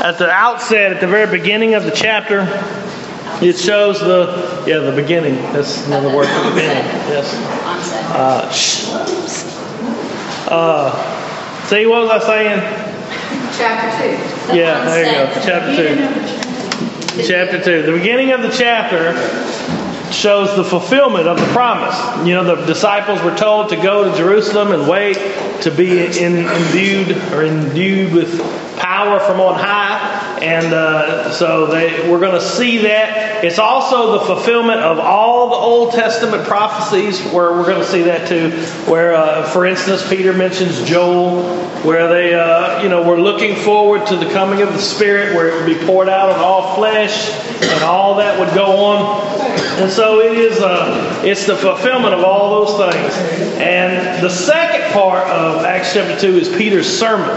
[0.00, 2.46] at the outset, at the very beginning of the chapter,
[3.42, 5.34] it shows the yeah the beginning.
[5.52, 6.84] That's another word for the beginning.
[7.08, 7.34] Yes.
[8.12, 8.88] Uh, shh.
[10.48, 12.60] Uh, see what was I saying?
[13.56, 14.56] Chapter two.
[14.56, 15.40] Yeah, there you go.
[15.42, 17.26] Chapter two.
[17.26, 17.82] Chapter two.
[17.82, 19.12] The beginning of the chapter
[20.12, 22.26] shows the fulfillment of the promise.
[22.26, 25.16] You know, the disciples were told to go to Jerusalem and wait
[25.62, 28.40] to be in, imbued or endued with
[28.78, 30.29] power from on high.
[30.42, 33.44] And uh, so they, we're going to see that.
[33.44, 38.02] It's also the fulfillment of all the Old Testament prophecies, where we're going to see
[38.04, 38.50] that too.
[38.90, 41.42] Where, uh, for instance, Peter mentions Joel,
[41.82, 45.48] where they, uh, you know, we're looking forward to the coming of the Spirit, where
[45.48, 47.30] it would be poured out on all flesh,
[47.62, 49.20] and all that would go on.
[49.80, 53.14] And so it is, uh, it's the fulfillment of all those things.
[53.60, 57.28] And the second part of Acts chapter 2 is Peter's sermon.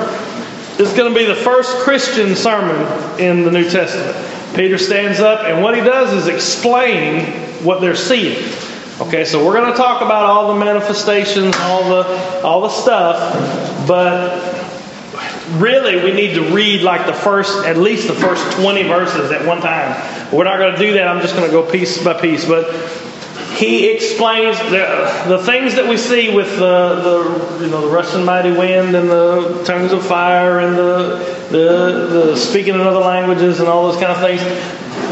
[0.79, 4.55] It's going to be the first Christian sermon in the New Testament.
[4.55, 7.25] Peter stands up, and what he does is explain
[7.63, 8.51] what they're seeing.
[8.99, 13.87] Okay, so we're going to talk about all the manifestations, all the all the stuff,
[13.87, 14.39] but
[15.59, 19.45] really we need to read like the first, at least the first 20 verses at
[19.45, 19.93] one time.
[20.31, 21.07] We're not going to do that.
[21.07, 22.65] I'm just going to go piece by piece, but
[23.55, 26.95] he explains the, the things that we see with the,
[27.59, 32.07] the, you know, the rushing mighty wind and the tongues of fire and the, the,
[32.07, 34.41] the speaking in other languages and all those kind of things.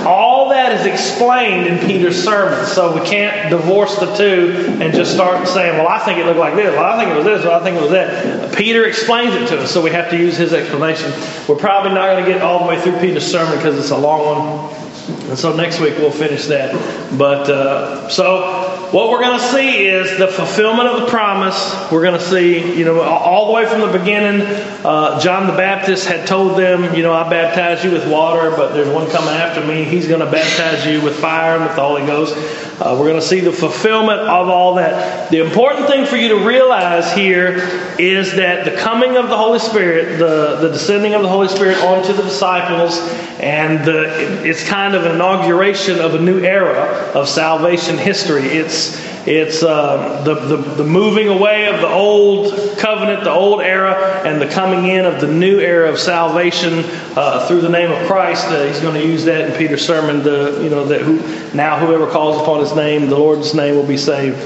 [0.05, 5.13] All that is explained in Peter's sermon, so we can't divorce the two and just
[5.13, 6.73] start saying, "Well, I think it looked like this.
[6.73, 7.45] Well, I think it was this.
[7.45, 10.17] Well, I think it was that." Peter explains it to us, so we have to
[10.17, 11.11] use his explanation.
[11.47, 13.97] We're probably not going to get all the way through Peter's sermon because it's a
[13.97, 14.80] long one.
[15.07, 16.73] And so next week we'll finish that.
[17.17, 21.73] But uh, so what we're going to see is the fulfillment of the promise.
[21.91, 24.41] We're going to see, you know, all the way from the beginning.
[24.85, 28.73] Uh, John the Baptist had told them, you know, I baptize you with water, but
[28.73, 29.85] there's one coming after me.
[29.85, 32.35] He's going to baptize you with fire and with the Holy Ghost.
[32.81, 35.29] Uh, we're going to see the fulfillment of all that.
[35.29, 37.57] The important thing for you to realize here
[37.99, 41.77] is that the coming of the Holy Spirit, the, the descending of the Holy Spirit
[41.83, 42.97] onto the disciples,
[43.39, 48.47] and the, it's kind of an inauguration of a new era of salvation history.
[48.47, 54.23] It's it's uh, the, the, the moving away of the old covenant, the old era,
[54.25, 56.83] and the coming in of the new era of salvation
[57.15, 58.47] uh, through the name of Christ.
[58.47, 60.23] Uh, he's going to use that in Peter's sermon.
[60.23, 61.17] The, you know that who,
[61.55, 64.37] now whoever calls upon His name, the Lord's name will be saved.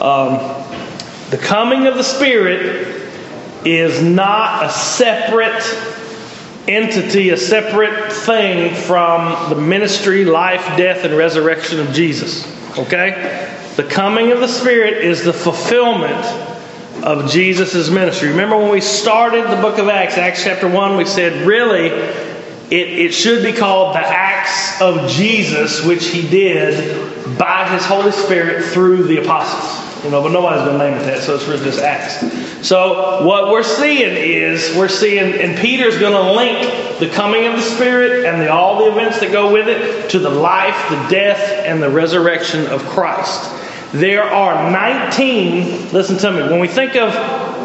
[0.00, 0.38] Um,
[1.30, 3.02] the coming of the Spirit
[3.64, 5.62] is not a separate
[6.66, 12.50] entity, a separate thing from the ministry, life, death, and resurrection of Jesus.
[12.78, 13.60] Okay?
[13.76, 16.24] The coming of the Spirit is the fulfillment
[17.02, 18.28] of Jesus' ministry.
[18.28, 22.88] Remember when we started the book of Acts, Acts chapter 1, we said really it,
[22.88, 28.64] it should be called the Acts of Jesus, which he did by his Holy Spirit
[28.66, 30.04] through the apostles.
[30.04, 32.20] You know, but nobody's going to name it that, so it's really just Acts.
[32.66, 37.54] So what we're seeing is we're seeing, and Peter's going to link the coming of
[37.54, 41.08] the Spirit and the, all the events that go with it to the life, the
[41.08, 43.50] death, and the resurrection of Christ.
[43.94, 47.12] There are 19, listen to me, when we think of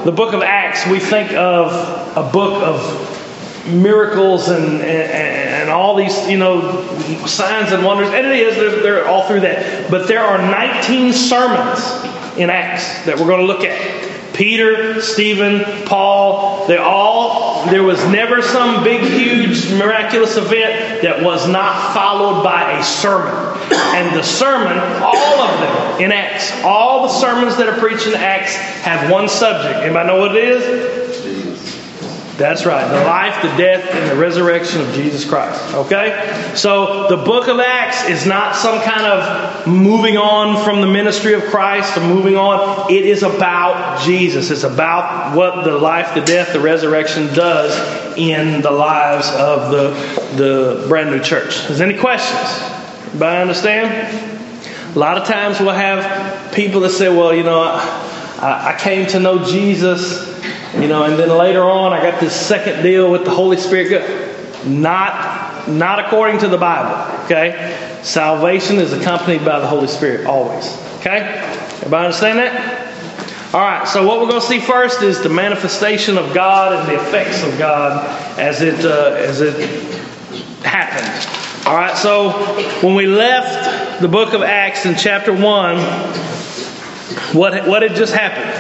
[0.06, 1.72] the book of Acts, we think of
[2.16, 6.86] a book of miracles and, and, and all these, you know,
[7.26, 8.10] signs and wonders.
[8.10, 9.90] And it is, they're, they're all through that.
[9.90, 11.80] But there are 19 sermons
[12.38, 14.09] in Acts that we're going to look at.
[14.40, 21.46] Peter, Stephen, Paul, they all, there was never some big, huge, miraculous event that was
[21.50, 23.36] not followed by a sermon.
[23.74, 28.14] And the sermon, all of them in Acts, all the sermons that are preached in
[28.14, 29.82] Acts have one subject.
[29.82, 31.09] Anybody know what it is?
[32.40, 32.88] That's right.
[32.88, 35.62] The life, the death, and the resurrection of Jesus Christ.
[35.76, 36.54] Okay?
[36.56, 41.34] So the book of Acts is not some kind of moving on from the ministry
[41.34, 42.90] of Christ or moving on.
[42.90, 44.52] It is about Jesus.
[44.52, 47.76] It's about what the life, the death, the resurrection does
[48.18, 51.70] in the lives of the, the brand new church.
[51.70, 52.40] Is any questions?
[53.08, 54.96] Everybody understand?
[54.96, 59.08] A lot of times we'll have people that say, well, you know, I, I came
[59.08, 60.30] to know Jesus
[60.76, 64.36] you know, and then later on, I got this second deal with the Holy Spirit.
[64.68, 67.26] Not, not according to the Bible.
[67.26, 70.78] Okay, salvation is accompanied by the Holy Spirit always.
[71.00, 72.90] Okay, everybody understand that?
[73.52, 73.88] All right.
[73.88, 77.44] So what we're going to see first is the manifestation of God and the effects
[77.44, 78.06] of God
[78.38, 79.56] as it uh, as it
[80.64, 81.66] happened.
[81.66, 81.98] All right.
[81.98, 82.32] So
[82.86, 85.78] when we left the book of Acts in chapter one,
[87.34, 88.59] what what had just happened?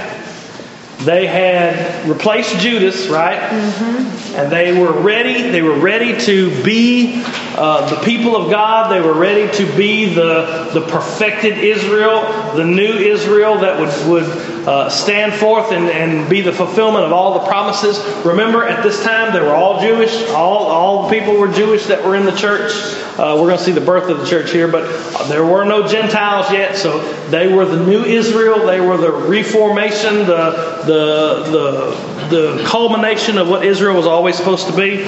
[0.99, 3.39] They had replaced Judas, right?
[4.35, 5.49] And they were ready.
[5.49, 8.91] They were ready to be uh, the people of God.
[8.91, 14.58] They were ready to be the the perfected Israel, the new Israel that would would
[14.67, 18.00] uh, stand forth and, and be the fulfillment of all the promises.
[18.25, 20.29] Remember, at this time they were all Jewish.
[20.29, 22.71] All all the people were Jewish that were in the church.
[23.19, 24.88] Uh, we're going to see the birth of the church here, but
[25.27, 28.65] there were no Gentiles yet, so they were the new Israel.
[28.65, 31.44] They were the reformation, the the
[32.29, 35.06] the the culmination of what Israel was always supposed to be.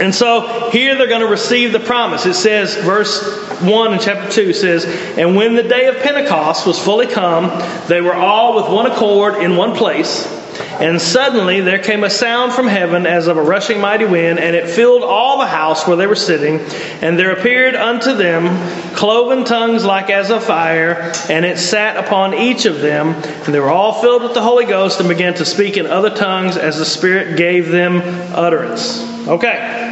[0.00, 2.24] And so here they're going to receive the promise.
[2.24, 4.84] It says, verse 1 in chapter 2 says,
[5.18, 7.48] And when the day of Pentecost was fully come,
[7.88, 10.34] they were all with one accord in one place.
[10.80, 14.54] And suddenly there came a sound from heaven as of a rushing mighty wind, and
[14.54, 16.60] it filled all the house where they were sitting.
[17.02, 18.46] And there appeared unto them
[18.94, 23.08] cloven tongues like as of fire, and it sat upon each of them.
[23.08, 26.10] And they were all filled with the Holy Ghost and began to speak in other
[26.10, 28.00] tongues as the Spirit gave them
[28.34, 29.02] utterance.
[29.26, 29.87] Okay.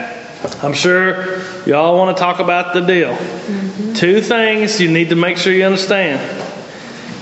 [0.62, 3.14] I'm sure y'all want to talk about the deal.
[3.14, 3.94] Mm-hmm.
[3.94, 6.20] Two things you need to make sure you understand.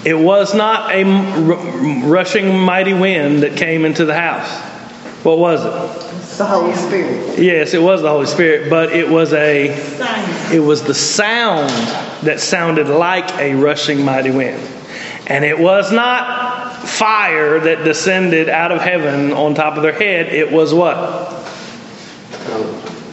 [0.05, 4.61] It was not a r- rushing mighty wind that came into the house.
[5.25, 6.14] What was it?
[6.19, 7.38] It's the Holy Spirit.
[7.38, 9.69] Yes, it was the Holy Spirit, but it was a
[10.55, 11.70] it was the sound
[12.26, 14.60] that sounded like a rushing mighty wind.
[15.26, 20.26] And it was not fire that descended out of heaven on top of their head.
[20.26, 21.31] It was what?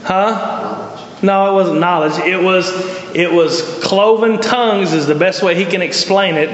[0.04, 0.98] Huh?
[1.22, 2.18] No, it wasn't knowledge.
[2.20, 2.70] It was
[3.16, 6.50] it was cloven tongues is the best way he can explain it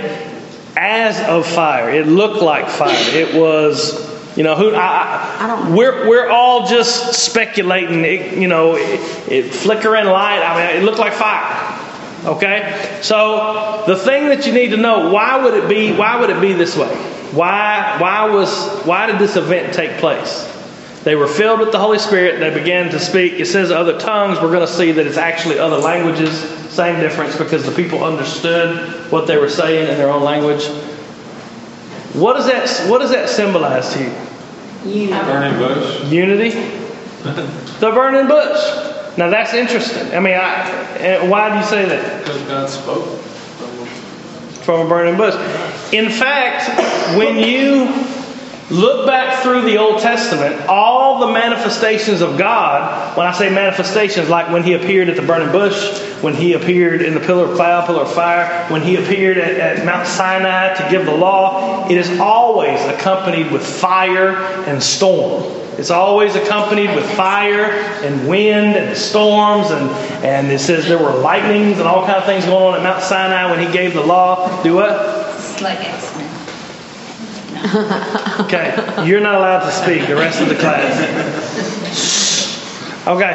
[0.76, 1.90] as of fire.
[1.90, 2.94] It looked like fire.
[3.16, 4.06] It was
[4.38, 8.04] you know who I, I, I don't- we're we're all just speculating.
[8.04, 9.00] It, you know, it,
[9.32, 10.42] it flickering light.
[10.44, 11.74] I mean, it looked like fire.
[12.26, 16.30] Okay, so the thing that you need to know why would it be why would
[16.30, 16.94] it be this way?
[17.32, 20.46] Why why was why did this event take place?
[21.08, 22.42] They were filled with the Holy Spirit.
[22.42, 23.40] They began to speak.
[23.40, 24.42] It says other tongues.
[24.42, 26.38] We're going to see that it's actually other languages.
[26.70, 30.66] Same difference because the people understood what they were saying in their own language.
[32.12, 35.08] What does that What does that symbolize to you?
[35.08, 36.04] Burning bush.
[36.12, 36.50] Unity.
[37.30, 39.18] the burning bush.
[39.18, 40.14] Now that's interesting.
[40.14, 42.20] I mean, I, eh, why do you say that?
[42.26, 43.18] Because God spoke.
[44.66, 45.36] from a burning bush.
[45.94, 46.68] In fact,
[47.18, 48.07] when you
[48.70, 54.30] look back through the Old Testament, all the manifestations of God, when I say manifestations,
[54.30, 57.56] like when he appeared at the burning bush, when he appeared in the pillar of
[57.56, 61.88] cloud, pillar of fire, when he appeared at, at Mount Sinai to give the law,
[61.90, 64.36] it is always accompanied with fire
[64.68, 65.44] and storm.
[65.78, 67.66] It's always accompanied with fire
[68.04, 69.92] and wind and storms, and,
[70.26, 73.04] and it says there were lightnings and all kind of things going on at Mount
[73.04, 74.62] Sinai when he gave the law.
[74.64, 74.92] Do what?
[74.92, 76.07] X-Men.
[78.48, 80.08] Okay, you're not allowed to speak.
[80.08, 80.94] The rest of the class.
[83.08, 83.34] Okay,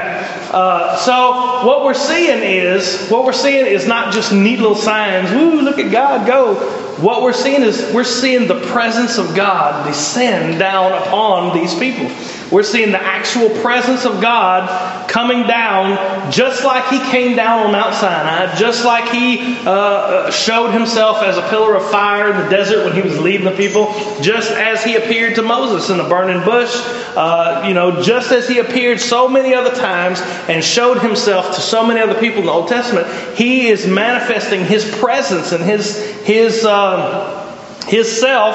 [0.53, 5.31] uh, so what we're seeing is what we're seeing is not just neat little signs.
[5.33, 5.61] Woo!
[5.63, 6.55] Look at God go.
[7.03, 12.07] What we're seeing is we're seeing the presence of God descend down upon these people.
[12.53, 17.73] We're seeing the actual presence of God coming down, just like He came down on
[17.73, 22.45] Mount Sinai, just like He uh, uh, showed Himself as a pillar of fire in
[22.45, 25.97] the desert when He was leading the people, just as He appeared to Moses in
[25.97, 26.71] the burning bush,
[27.17, 30.21] uh, you know, just as He appeared so many other times
[30.51, 33.07] and showed Himself to so many other people in the Old Testament.
[33.35, 36.67] He is manifesting His presence and His His.
[36.67, 37.39] Um,
[37.87, 38.55] his self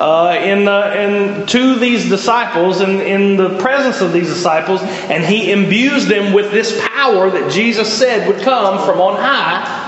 [0.00, 5.24] uh, in, the, in to these disciples in, in the presence of these disciples and
[5.24, 9.84] he imbues them with this power that jesus said would come from on high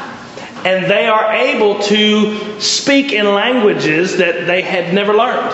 [0.67, 5.53] and they are able to speak in languages that they had never learned.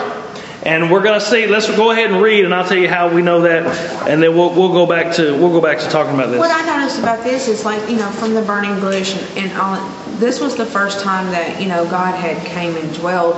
[0.65, 3.13] And we're going to see let's go ahead and read and i'll tell you how
[3.13, 3.67] we know that
[4.09, 6.39] and then we'll, we'll go back to we'll go back to talking about this.
[6.39, 9.59] What I noticed about this is like, you know, from the burning bush and, and
[9.59, 9.87] all,
[10.19, 13.35] this was the first time that, you know, God had came and dwelled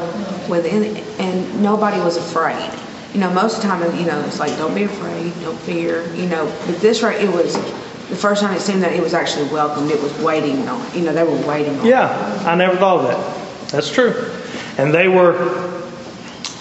[0.49, 2.71] within, and nobody was afraid.
[3.13, 6.13] You know, most of the time, you know, it's like, don't be afraid, don't fear,
[6.15, 7.55] you know, but this right, it was,
[8.09, 11.05] the first time it seemed that it was actually welcomed, it was waiting on, you
[11.05, 11.87] know, they were waiting on.
[11.87, 13.71] Yeah, I never thought of that.
[13.71, 14.31] That's true.
[14.79, 15.83] And they were,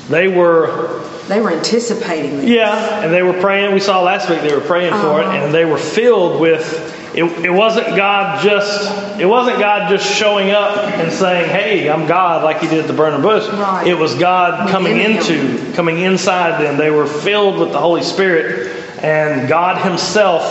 [0.10, 2.48] they were, They were anticipating it.
[2.50, 3.74] yeah, and they were praying.
[3.74, 5.38] We saw last week they were praying for it, Uh-huh.
[5.46, 6.92] and they were filled with.
[7.16, 9.20] It, it wasn't God just.
[9.20, 12.88] It wasn't God just showing up and saying, "Hey, I'm God," like He did at
[12.88, 13.48] the burning bush.
[13.48, 13.86] Right.
[13.88, 16.76] It was God coming into, coming inside them.
[16.78, 20.42] They were filled with the Holy Spirit, and God Himself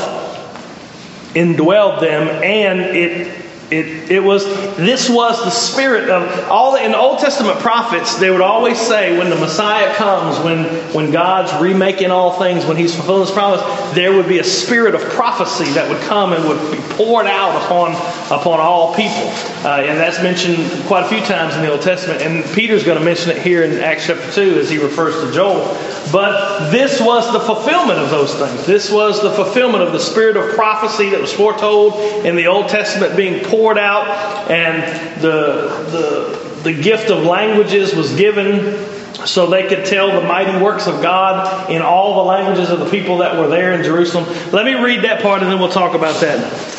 [1.35, 3.42] indwelled them, and it
[3.73, 4.45] It, it was
[4.77, 8.17] this was the spirit of all in the Old Testament prophets.
[8.19, 12.77] They would always say when the Messiah comes, when when God's remaking all things, when
[12.77, 13.63] He's fulfilling His promise,
[13.95, 17.65] there would be a spirit of prophecy that would come and would be poured out
[17.65, 17.93] upon
[18.31, 19.33] upon all people.
[19.65, 22.21] Uh, and that's mentioned quite a few times in the Old Testament.
[22.21, 25.33] And Peter's going to mention it here in Acts chapter two as he refers to
[25.33, 25.65] Joel.
[26.13, 28.67] But this was the fulfillment of those things.
[28.67, 31.95] This was the fulfillment of the spirit of prophecy that was foretold
[32.27, 38.15] in the Old Testament being poured out, and the, the, the gift of languages was
[38.15, 38.85] given
[39.27, 42.91] so they could tell the mighty works of God in all the languages of the
[42.91, 44.25] people that were there in Jerusalem.
[44.53, 46.73] Let me read that part and then we'll talk about that.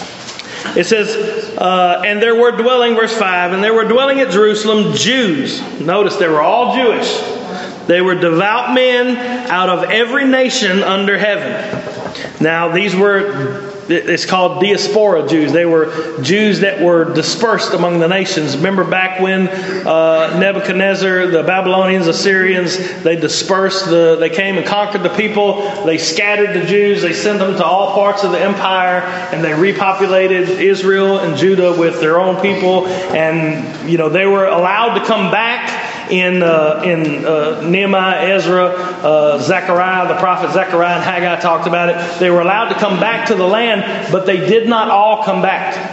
[0.77, 4.93] It says, uh, and there were dwelling, verse 5, and there were dwelling at Jerusalem
[4.95, 5.61] Jews.
[5.79, 7.21] Notice they were all Jewish.
[7.85, 9.17] They were devout men
[9.49, 12.41] out of every nation under heaven.
[12.41, 15.51] Now, these were it's called diaspora Jews.
[15.51, 18.55] They were Jews that were dispersed among the nations.
[18.55, 25.03] Remember back when uh, Nebuchadnezzar, the Babylonians, Assyrians, they dispersed the, they came and conquered
[25.03, 25.61] the people.
[25.85, 27.01] They scattered the Jews.
[27.01, 29.01] They sent them to all parts of the empire,
[29.33, 32.87] and they repopulated Israel and Judah with their own people.
[32.87, 35.82] And you know they were allowed to come back
[36.13, 41.89] in, uh, in uh, Nehemiah, Ezra, uh, Zechariah, the prophet Zechariah and Haggai talked about
[41.89, 42.19] it.
[42.19, 45.41] They were allowed to come back to the land, but they did not all come
[45.41, 45.92] back.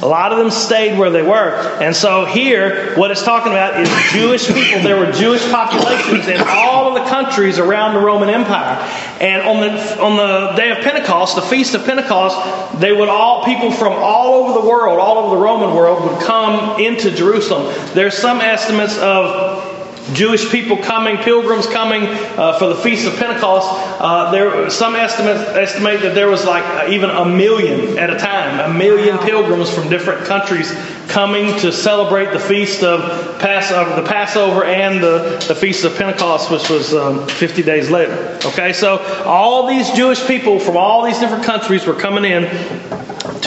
[0.00, 1.58] A lot of them stayed where they were.
[1.82, 4.80] And so here, what it's talking about is Jewish people.
[4.82, 8.76] There were Jewish populations in all of the countries around the Roman Empire.
[9.20, 13.44] And on the, on the day of Pentecost, the feast of Pentecost, they would all,
[13.44, 17.74] people from all over the world, all over the Roman world, would come into Jerusalem.
[17.92, 19.67] There's some estimates of
[20.12, 23.66] Jewish people coming, pilgrims coming uh, for the Feast of Pentecost.
[24.00, 28.18] Uh, there, some estimates estimate that there was like uh, even a million at a
[28.18, 30.72] time, a million pilgrims from different countries
[31.08, 33.00] coming to celebrate the feast of
[33.38, 38.38] Pass, the Passover and the, the Feast of Pentecost, which was um, 50 days later.
[38.44, 42.44] Okay, so all these Jewish people from all these different countries were coming in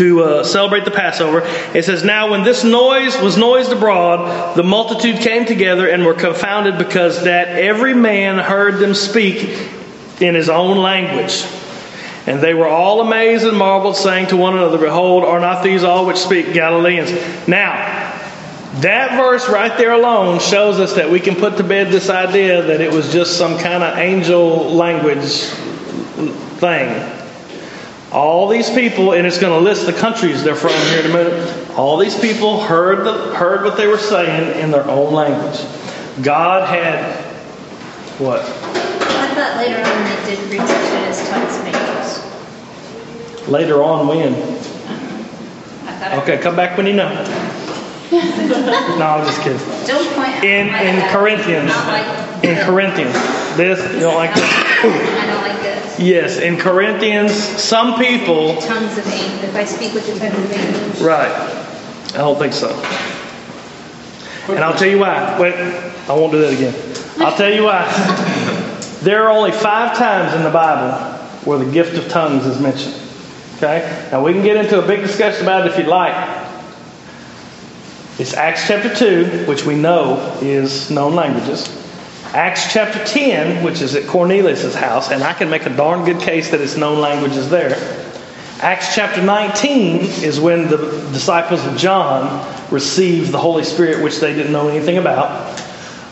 [0.01, 1.43] to uh, celebrate the Passover.
[1.77, 6.15] It says, Now when this noise was noised abroad, the multitude came together and were
[6.15, 9.69] confounded because that every man heard them speak
[10.19, 11.45] in his own language.
[12.25, 15.83] And they were all amazed and marveled, saying to one another, Behold, are not these
[15.83, 17.11] all which speak Galileans?
[17.47, 17.73] Now,
[18.81, 22.63] that verse right there alone shows us that we can put to bed this idea
[22.63, 25.41] that it was just some kind of angel language
[26.59, 27.20] thing.
[28.11, 31.13] All these people, and it's going to list the countries they're from here in a
[31.13, 31.69] minute.
[31.77, 35.61] All these people heard the, heard what they were saying in their own language.
[36.21, 37.15] God had
[38.19, 38.41] what?
[38.41, 43.47] I thought later on they did to it as tongues of angels.
[43.47, 44.33] Later on, when?
[46.19, 47.09] Okay, come back when you know.
[48.11, 49.57] no, I'm just kidding.
[49.87, 50.43] Don't point out.
[50.43, 51.01] In in.
[51.09, 52.57] Corinthians, like in.
[52.65, 53.13] Corinthians,
[53.55, 54.43] this you don't like this?
[54.43, 55.70] I don't like this.
[56.01, 58.59] Yes, in Corinthians, some people.
[58.61, 59.43] Tongues of angels.
[59.43, 61.01] If I speak with the tongues of angels.
[61.01, 61.31] Right.
[62.15, 62.69] I don't think so.
[64.49, 65.39] And I'll tell you why.
[65.39, 66.73] Wait, I won't do that again.
[67.19, 68.67] I'll tell you why.
[69.01, 70.95] There are only five times in the Bible
[71.43, 72.93] where the gift of tongues is mentioned.
[73.57, 74.09] Okay?
[74.11, 76.13] Now we can get into a big discussion about it if you'd like.
[78.19, 81.80] It's Acts chapter 2, which we know is known languages.
[82.33, 86.21] Acts chapter 10, which is at Cornelius' house, and I can make a darn good
[86.21, 87.75] case that it's known language is there.
[88.61, 90.77] Acts chapter 19 is when the
[91.11, 95.59] disciples of John received the Holy Spirit, which they didn't know anything about.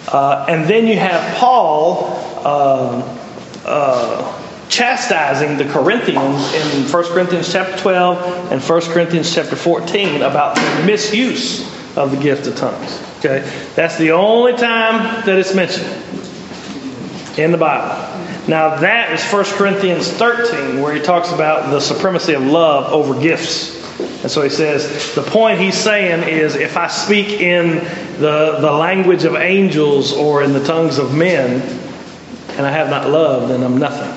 [0.09, 2.07] Uh, and then you have Paul
[2.45, 3.17] um,
[3.63, 10.55] uh, chastising the Corinthians in 1 Corinthians chapter 12 and 1 Corinthians chapter 14 about
[10.55, 13.01] the misuse of the gift of tongues.
[13.19, 13.39] Okay,
[13.75, 16.08] that's the only time that it's mentioned
[17.39, 17.95] in the Bible.
[18.47, 23.19] Now that is 1 Corinthians 13, where he talks about the supremacy of love over
[23.19, 23.77] gifts.
[24.21, 27.75] And so he says, the point he's saying is if I speak in
[28.19, 31.61] the, the language of angels or in the tongues of men,
[32.57, 34.09] and I have not love, then I'm nothing.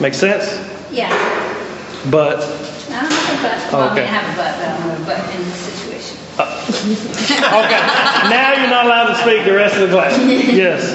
[0.00, 0.46] Make sense?
[0.90, 1.10] Yeah.
[2.10, 2.40] But
[2.90, 3.72] I don't have a but.
[3.72, 4.04] Well, I mean, Okay.
[4.04, 5.42] I have a but, but I don't have a but in
[6.36, 7.44] situation.
[7.44, 7.80] okay,
[8.30, 10.18] now you're not allowed to speak the rest of the class.
[10.18, 10.92] Yes.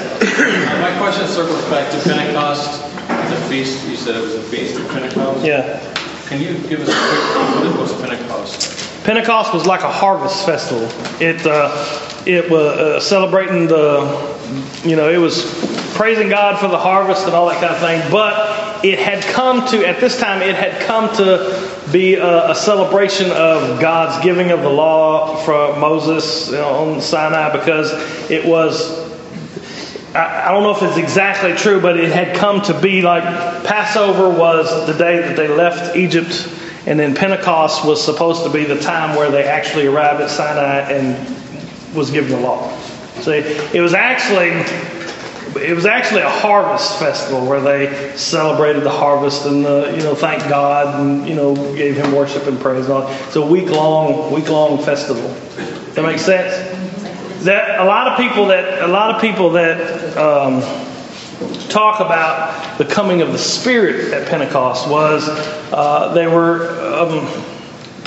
[0.80, 4.88] My question circles back to Pentecost, the feast, you said it was a feast of
[4.88, 5.44] Pentecost?
[5.44, 5.80] Yeah.
[6.28, 9.04] Can you give us a quick, what was Pentecost?
[9.04, 10.84] Pentecost was like a harvest festival.
[11.20, 11.70] It uh,
[12.26, 14.02] it was uh, celebrating the,
[14.84, 15.44] you know, it was
[15.94, 18.10] praising God for the harvest and all that kind of thing.
[18.12, 22.54] But it had come to at this time, it had come to be a, a
[22.54, 27.90] celebration of God's giving of the law from Moses on Sinai because
[28.30, 29.10] it was
[30.14, 33.22] I, I don't know if it's exactly true, but it had come to be like
[33.64, 36.48] Passover was the day that they left Egypt,
[36.86, 40.90] and then Pentecost was supposed to be the time where they actually arrived at Sinai
[40.90, 42.76] and was given the law.
[43.20, 44.50] See, it was actually
[45.56, 50.14] it was actually a harvest festival where they celebrated the harvest and the, you know
[50.14, 52.84] thanked God and you know gave Him worship and praise.
[52.86, 53.08] And all.
[53.08, 55.28] It's a week long week long festival.
[55.94, 56.54] That makes sense.
[57.44, 60.60] That a lot of people that a lot of people that um,
[61.68, 65.28] talk about the coming of the Spirit at Pentecost was
[65.72, 66.78] uh, they were.
[66.94, 67.49] Um,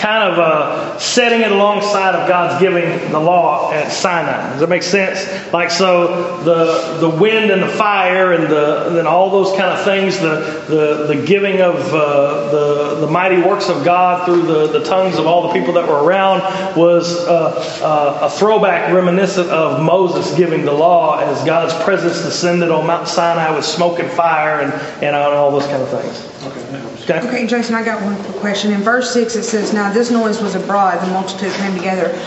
[0.04, 4.50] kind of uh, setting it alongside of God's giving the law at Sinai.
[4.50, 5.26] Does that make sense?
[5.54, 9.82] Like so, the the wind and the fire and the and all those kind of
[9.86, 14.78] things, the the, the giving of uh, the the mighty works of God through the,
[14.78, 16.42] the tongues of all the people that were around
[16.76, 22.72] was uh, uh a throwback reminiscent of Moses giving the law as God's presence descended
[22.72, 26.44] on Mount Sinai with smoke and fire and and all those kind of things.
[26.46, 26.93] Okay.
[27.10, 28.72] Okay, Jason, I got one quick question.
[28.72, 32.18] In verse 6, it says, Now this noise was abroad, the multitude came together.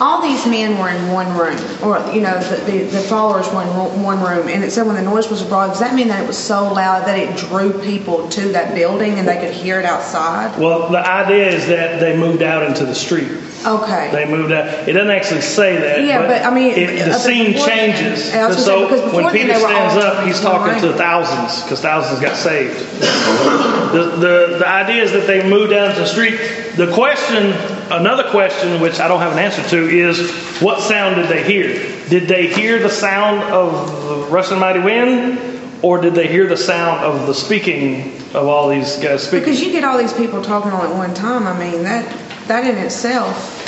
[0.00, 3.62] All these men were in one room, or, you know, the, the, the followers were
[3.62, 4.48] in one room.
[4.48, 6.72] And it said when the noise was abroad, does that mean that it was so
[6.72, 10.58] loud that it drew people to that building and they could hear it outside?
[10.58, 13.30] Well, the idea is that they moved out into the street.
[13.66, 14.10] Okay.
[14.12, 14.88] They moved out.
[14.88, 16.04] It doesn't actually say that.
[16.04, 18.32] Yeah, but, I mean, it, the scene then- changes.
[18.34, 20.80] I was gonna say, so because when Peter stands up, he's talking right.
[20.82, 22.78] to thousands because thousands got saved.
[23.00, 26.38] the, the the idea is that they moved down into the street.
[26.76, 27.52] The question,
[27.92, 30.30] another question, which I don't have an answer to, is
[30.60, 31.74] what sound did they hear?
[32.08, 35.38] Did they hear the sound of the rushing mighty wind,
[35.82, 39.40] or did they hear the sound of the speaking of all these guys speaking?
[39.40, 41.46] Because you get all these people talking all at one time.
[41.46, 42.04] I mean, that
[42.46, 43.60] that in itself.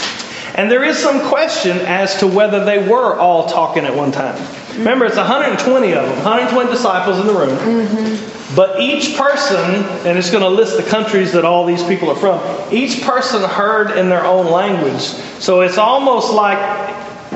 [0.57, 4.37] And there is some question as to whether they were all talking at one time.
[4.79, 7.57] Remember, it's 120 of them, 120 disciples in the room.
[7.59, 8.55] Mm-hmm.
[8.55, 12.17] But each person, and it's going to list the countries that all these people are
[12.17, 12.41] from,
[12.73, 15.01] each person heard in their own language.
[15.41, 16.59] So it's almost like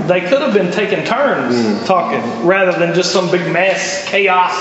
[0.06, 1.86] they could have been taking turns mm.
[1.86, 4.52] talking rather than just some big mass chaos.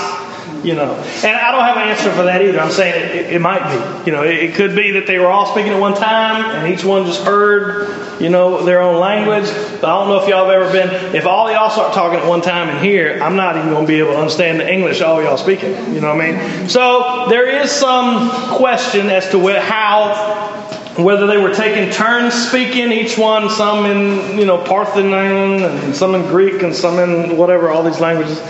[0.62, 2.60] You know, and I don't have an answer for that either.
[2.60, 4.10] I'm saying it, it, it might be.
[4.10, 6.72] You know, it, it could be that they were all speaking at one time, and
[6.72, 9.48] each one just heard, you know, their own language.
[9.80, 11.14] But I don't know if y'all have ever been.
[11.14, 13.88] If all y'all start talking at one time in here, I'm not even going to
[13.88, 15.72] be able to understand the English all y'all speaking.
[15.94, 16.68] You know what I mean?
[16.68, 20.58] So there is some question as to where, how
[20.98, 26.14] whether they were taking turns speaking, each one, some in you know Parthian and some
[26.14, 28.40] in Greek and some in whatever, all these languages.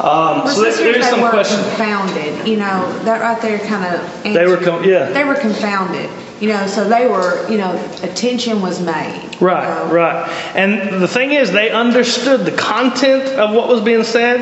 [0.00, 1.58] Um, so there, there is they some were question.
[1.62, 4.22] confounded, you know, that right there kind of.
[4.22, 5.10] They were com- yeah.
[5.10, 9.22] They were confounded, you know, so they were, you know, attention was made.
[9.40, 9.92] you Right, know.
[9.94, 10.28] right.
[10.54, 14.40] And the thing is, they understood the content of what was being said,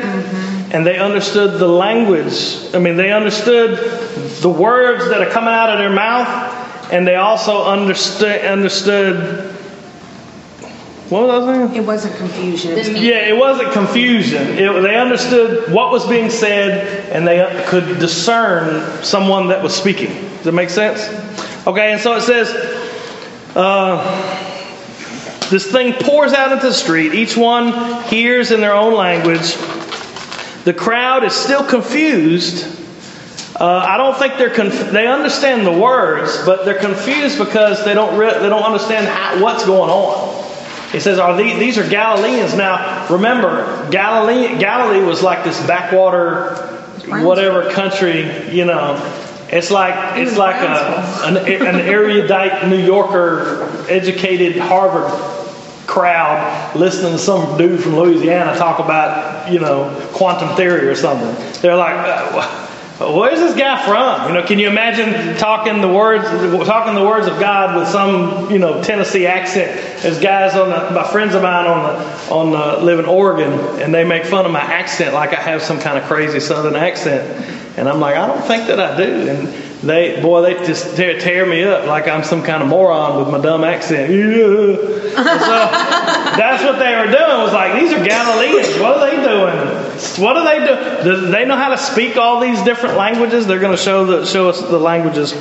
[0.73, 2.57] and they understood the language.
[2.73, 3.77] I mean, they understood
[4.41, 9.54] the words that are coming out of their mouth, and they also understood understood.
[11.09, 11.75] What was I saying?
[11.75, 12.71] It wasn't confusion.
[12.71, 14.41] It was Yeah, it wasn't confusion.
[14.57, 20.09] It, they understood what was being said, and they could discern someone that was speaking.
[20.09, 21.07] Does that make sense?
[21.67, 22.49] Okay, and so it says,
[23.55, 24.01] uh,
[25.51, 27.13] this thing pours out into the street.
[27.13, 29.55] Each one hears in their own language.
[30.63, 32.65] The crowd is still confused.
[33.59, 37.93] Uh, I don't think they're conf- they understand the words, but they're confused because they
[37.93, 40.44] don't re- they don't understand how, what's going on.
[40.95, 46.55] He says, "Are these, these are Galileans?" Now, remember, Galilee Galilee was like this backwater,
[47.21, 48.95] whatever country, you know.
[49.49, 55.11] It's like it's like a, an, an erudite New Yorker, educated Harvard
[55.85, 61.61] crowd listening to some dude from Louisiana talk about, you know, quantum theory or something.
[61.61, 62.64] They're like, uh,
[62.97, 64.29] Uh, where's this guy from?
[64.29, 66.23] You know, can you imagine talking the words,
[66.65, 70.01] talking the words of God with some, you know, Tennessee accent?
[70.01, 73.51] There's guys on the, my friends of mine on the, on the, live in Oregon,
[73.81, 76.77] and they make fun of my accent like I have some kind of crazy Southern
[76.77, 77.29] accent,
[77.77, 79.47] and I'm like, I don't think that I do, and
[79.83, 83.29] they, boy, they just tear, tear me up like I'm some kind of moron with
[83.29, 84.09] my dumb accent.
[84.09, 84.77] Yeah.
[85.15, 85.21] So
[86.39, 87.43] that's what they were doing.
[87.43, 88.79] Was like these are Galileans.
[88.79, 89.74] What are they doing?
[90.17, 91.03] What do they do?
[91.03, 93.47] Do they know how to speak all these different languages?
[93.47, 95.33] They're going to show the show us the languages.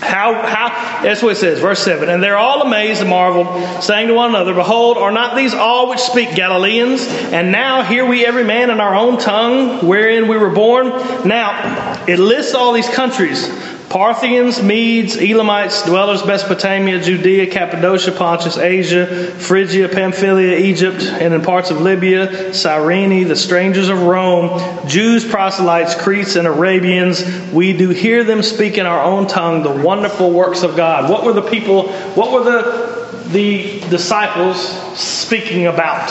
[0.00, 2.08] How how that's what it says, verse seven.
[2.08, 5.88] And they're all amazed and marveled, saying to one another, Behold, are not these all
[5.88, 7.06] which speak Galileans?
[7.06, 10.88] And now hear we every man in our own tongue wherein we were born.
[11.26, 13.48] Now it lists all these countries.
[13.88, 21.70] Parthians, Medes, Elamites, dwellers Mesopotamia, Judea, Cappadocia, Pontus, Asia, Phrygia, Pamphylia, Egypt, and in parts
[21.70, 28.24] of Libya, Cyrene, the strangers of Rome, Jews, proselytes, Cretes, and Arabians, we do hear
[28.24, 31.10] them speak in our own tongue the wonderful works of God.
[31.10, 32.98] What were the people, what were the
[33.28, 34.58] the disciples
[34.98, 36.08] speaking about?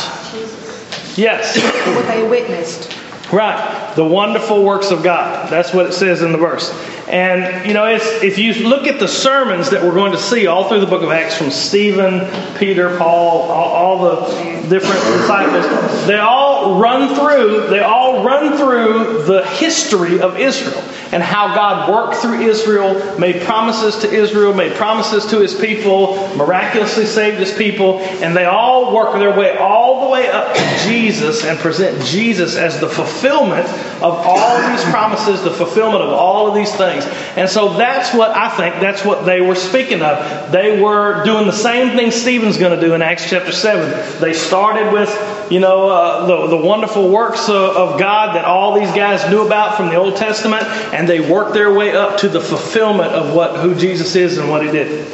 [1.18, 1.58] Yes.
[1.96, 2.97] What they witnessed.
[3.32, 3.94] Right.
[3.96, 5.50] The wonderful works of God.
[5.50, 6.72] That's what it says in the verse.
[7.08, 10.68] And, you know, if you look at the sermons that we're going to see all
[10.68, 12.22] through the book of Acts from Stephen,
[12.58, 19.24] Peter, Paul, all, all the different disciples, they all run through, they all run through
[19.24, 24.74] the history of Israel and how God worked through Israel, made promises to Israel, made
[24.74, 30.06] promises to his people, miraculously saved his people, and they all work their way all
[30.06, 33.68] the way up to Jesus and present Jesus as the fulfillment
[34.02, 37.06] of all these promises, the fulfillment of all of these things.
[37.36, 40.52] And so that's what I think, that's what they were speaking of.
[40.52, 44.20] They were doing the same thing Stephen's going to do in Acts chapter 7.
[44.22, 45.10] They started with,
[45.50, 49.46] you know, uh, the, the wonderful works of, of God that all these guys knew
[49.46, 53.34] about from the Old Testament, and they worked their way up to the fulfillment of
[53.36, 55.08] what who Jesus is and what he did.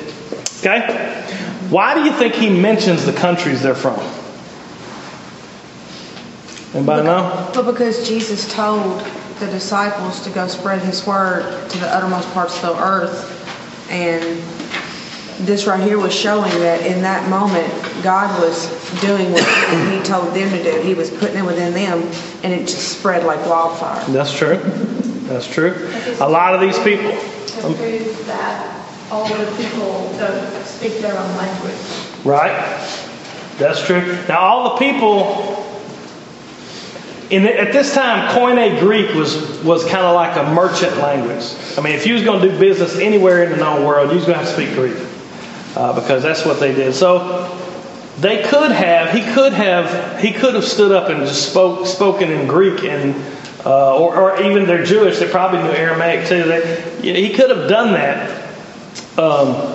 [0.59, 1.23] Okay?
[1.69, 3.99] Why do you think he mentions the countries they're from?
[6.73, 7.51] Anybody know?
[7.53, 9.01] But because Jesus told
[9.39, 14.41] the disciples to go spread his word to the uttermost parts of the earth, and
[15.39, 17.67] this right here was showing that in that moment,
[18.03, 18.69] God was
[19.01, 19.43] doing what
[19.91, 20.81] he told them to do.
[20.81, 22.01] He was putting it within them,
[22.43, 24.03] and it just spread like wildfire.
[24.11, 24.57] That's true.
[25.27, 25.91] That's true.
[26.19, 27.11] A lot of these people.
[27.11, 31.75] To prove that all the people don't speak their own language.
[32.23, 32.51] Right?
[33.57, 34.17] That's true.
[34.27, 35.59] Now, all the people
[37.29, 41.55] in the, at this time, Koine Greek was was kind of like a merchant language.
[41.77, 44.17] I mean, if you was going to do business anywhere in the known world, you
[44.17, 45.12] was going to have to speak Greek
[45.75, 46.93] uh, because that's what they did.
[46.93, 47.47] So
[48.19, 52.31] they could have, he could have, he could have stood up and just spoke spoken
[52.31, 53.15] in Greek and.
[53.65, 56.43] Uh, or, or even they're Jewish, they probably knew Aramaic too.
[56.43, 58.29] They, he could have done that.
[59.17, 59.72] Um,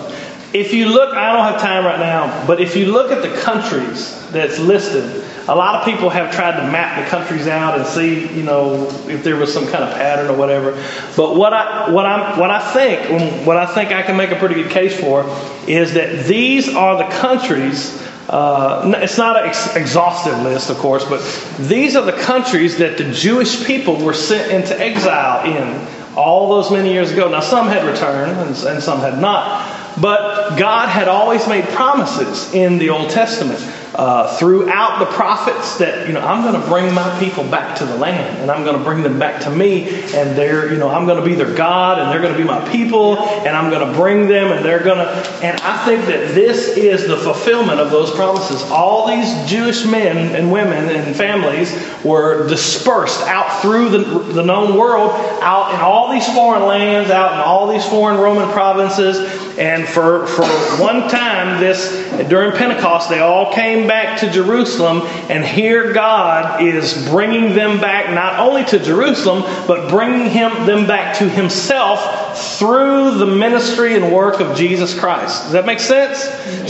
[0.52, 3.37] if you look, I don't have time right now, but if you look at the
[3.42, 7.87] countries that's listed, a lot of people have tried to map the countries out and
[7.87, 10.72] see, you know, if there was some kind of pattern or whatever.
[11.16, 14.37] But what I what I what I think what I think I can make a
[14.37, 15.24] pretty good case for
[15.66, 18.02] is that these are the countries.
[18.28, 21.20] Uh, it's not an ex- exhaustive list, of course, but
[21.66, 26.70] these are the countries that the Jewish people were sent into exile in all those
[26.70, 27.30] many years ago.
[27.30, 29.77] Now, some had returned and, and some had not.
[30.00, 33.61] But God had always made promises in the Old Testament
[33.94, 37.84] uh, throughout the prophets that, you know, I'm going to bring my people back to
[37.84, 40.88] the land and I'm going to bring them back to me and they're, you know,
[40.88, 43.70] I'm going to be their God and they're going to be my people and I'm
[43.70, 45.11] going to bring them and they're going to,
[45.42, 48.62] and I think that this is the fulfillment of those promises.
[48.70, 53.98] All these Jewish men and women and families were dispersed out through the,
[54.32, 55.11] the known world,
[55.42, 60.24] out in all these foreign lands, out in all these foreign Roman provinces, and for,
[60.28, 60.44] for
[60.80, 67.08] one time, this during Pentecost, they all came back to Jerusalem, and here God is
[67.08, 73.18] bringing them back not only to Jerusalem, but bringing him, them back to Himself through
[73.18, 75.42] the ministry and work of Jesus Christ.
[75.42, 76.22] Does that make sense?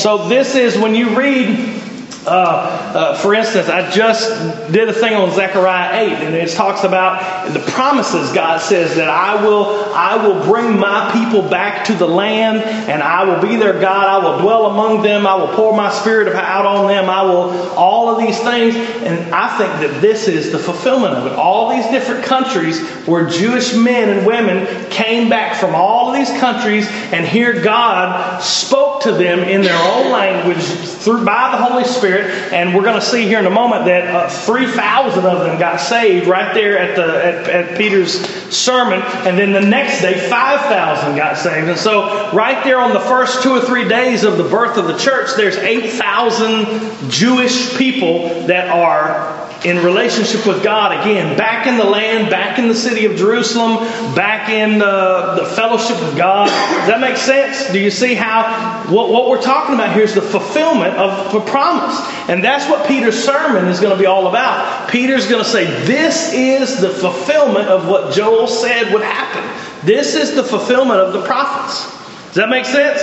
[0.03, 1.88] So, this is when you read
[2.29, 4.31] uh, uh, for instance, I just
[4.73, 9.09] did a thing on Zechariah 8, and it talks about the promises God says that
[9.09, 13.57] I will, I will bring my people back to the land, and I will be
[13.57, 14.07] their God.
[14.07, 15.27] I will dwell among them.
[15.27, 17.11] I will pour my spirit out on them.
[17.11, 18.75] I will, all of these things.
[18.77, 21.33] And I think that this is the fulfillment of it.
[21.33, 26.31] All these different countries where Jewish men and women came back from all of these
[26.41, 31.85] countries, and here God spoke to them in their own language through by the Holy
[31.85, 32.53] Spirit.
[32.53, 35.81] And we're going to see here in a moment that uh, 3,000 of them got
[35.81, 38.21] saved right there at, the, at, at Peter's
[38.55, 39.01] sermon.
[39.27, 41.69] And then the next day, 5,000 got saved.
[41.69, 44.87] And so, right there on the first two or three days of the birth of
[44.87, 51.77] the church, there's 8,000 Jewish people that are in relationship with God again, back in
[51.77, 53.79] the land, back in the city of Jerusalem,
[54.15, 56.47] back in the, the fellowship of God.
[56.47, 57.71] Does that make sense?
[57.73, 61.41] Do you see how what, what we're talking about here is the fulfillment of the
[61.41, 61.99] promise?
[62.29, 64.89] And that's what Peter's sermon is going to be all about.
[64.91, 69.43] Peter's going to say, This is the fulfillment of what Joel said would happen.
[69.85, 71.95] This is the fulfillment of the prophets.
[72.29, 73.01] Does that make sense?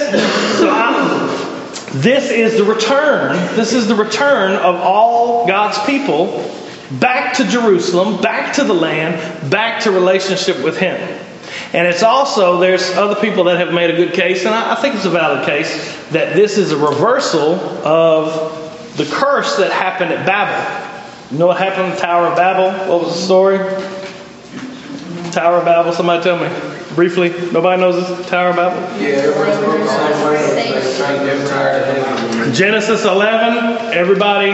[0.59, 1.44] So I,
[1.95, 3.35] this is the return.
[3.55, 6.27] This is the return of all God's people
[6.99, 10.99] back to Jerusalem, back to the land, back to relationship with Him.
[11.73, 14.95] And it's also, there's other people that have made a good case, and I, think
[14.95, 17.55] it's a valid case, that this is a reversal
[17.85, 21.31] of the curse that happened at Babel.
[21.31, 22.71] You know what happened in the Tower of Babel?
[22.89, 23.57] What was the story?
[25.31, 26.49] Tower of Babel, somebody tell me
[26.95, 27.29] briefly.
[27.51, 29.01] Nobody knows this Tower of Babel?
[29.01, 29.31] Yeah,
[32.53, 34.51] Genesis 11, everybody,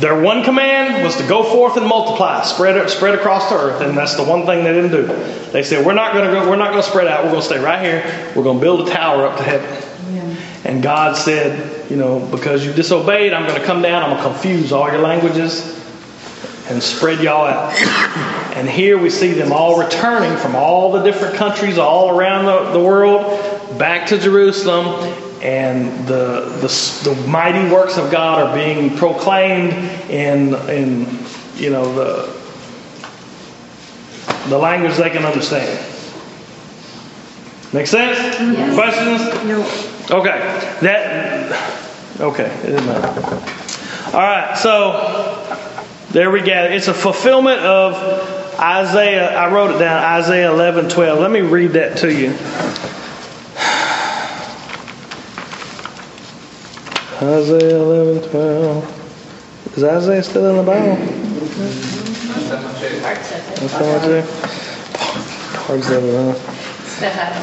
[0.00, 3.96] their one command was to go forth and multiply, spread spread across the earth, and
[3.96, 5.06] that's the one thing they didn't do.
[5.52, 6.48] They said, "We're not going to go.
[6.48, 7.24] We're not going to spread out.
[7.24, 8.32] We're going to stay right here.
[8.34, 9.68] We're going to build a tower up to heaven."
[10.64, 14.02] And God said, "You know, because you disobeyed, I'm going to come down.
[14.02, 15.76] I'm going to confuse all your languages
[16.68, 17.74] and spread y'all out."
[18.56, 22.72] And here we see them all returning from all the different countries all around the,
[22.72, 28.96] the world back to Jerusalem, and the, the, the mighty works of God are being
[28.96, 29.72] proclaimed
[30.10, 31.18] in, in
[31.56, 32.40] you know, the,
[34.48, 35.86] the language they can understand.
[37.72, 38.18] Make sense?
[38.74, 39.20] Questions?
[39.44, 39.62] No.
[40.10, 40.38] Okay.
[40.82, 41.52] That
[42.20, 44.16] okay, it doesn't matter.
[44.16, 45.56] All right, so
[46.10, 46.64] there we go.
[46.64, 47.94] It's a fulfillment of
[48.58, 49.36] Isaiah.
[49.36, 51.20] I wrote it down, Isaiah 11, 12.
[51.20, 52.32] Let me read that to you.
[57.22, 59.76] Isaiah 11, 12.
[59.76, 60.96] Is Isaiah still in the Bible?
[63.60, 64.22] That's I do.
[65.66, 66.60] Parts of it.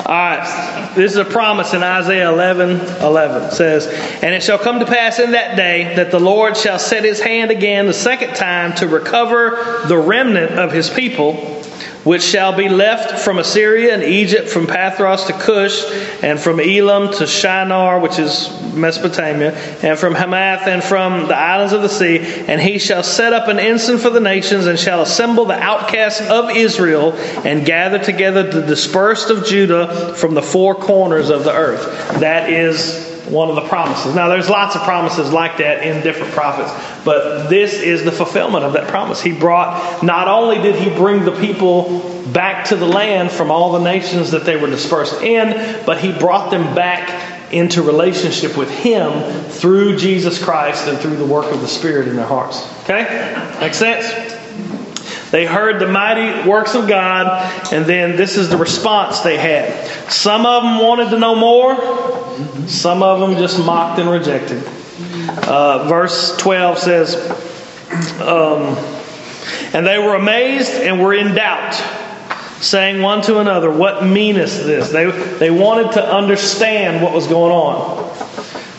[0.06, 3.44] All right, this is a promise in Isaiah 11 11.
[3.44, 3.88] It says,
[4.24, 7.20] And it shall come to pass in that day that the Lord shall set his
[7.20, 11.57] hand again the second time to recover the remnant of his people,
[12.08, 15.84] which shall be left from Assyria and Egypt, from Pathros to Cush,
[16.24, 19.52] and from Elam to Shinar, which is Mesopotamia,
[19.84, 22.20] and from Hamath, and from the islands of the sea.
[22.48, 26.22] And he shall set up an ensign for the nations, and shall assemble the outcasts
[26.30, 27.12] of Israel,
[27.46, 31.86] and gather together the dispersed of Judah from the four corners of the earth.
[32.22, 34.16] That is one of the promises.
[34.16, 36.72] Now, there's lots of promises like that in different prophets,
[37.04, 39.22] but this is the fulfillment of that promise.
[39.22, 42.00] He brought, not only did he bring the people
[42.34, 46.12] back to the land from all the nations that they were dispersed in, but he
[46.12, 51.62] brought them back into relationship with him through Jesus Christ and through the work of
[51.62, 52.68] the Spirit in their hearts.
[52.84, 53.04] Okay?
[53.62, 54.37] Make sense?
[55.32, 57.28] They heard the mighty works of God,
[57.74, 59.88] and then this is the response they had.
[60.10, 61.76] Some of them wanted to know more,
[62.68, 64.64] some of them just mocked and rejected.
[65.48, 67.16] Uh, verse 12 says,
[68.22, 68.78] um,
[69.74, 71.74] And they were amazed and were in doubt,
[72.62, 74.92] saying one to another, What meaneth this?
[74.92, 78.08] They, they wanted to understand what was going on.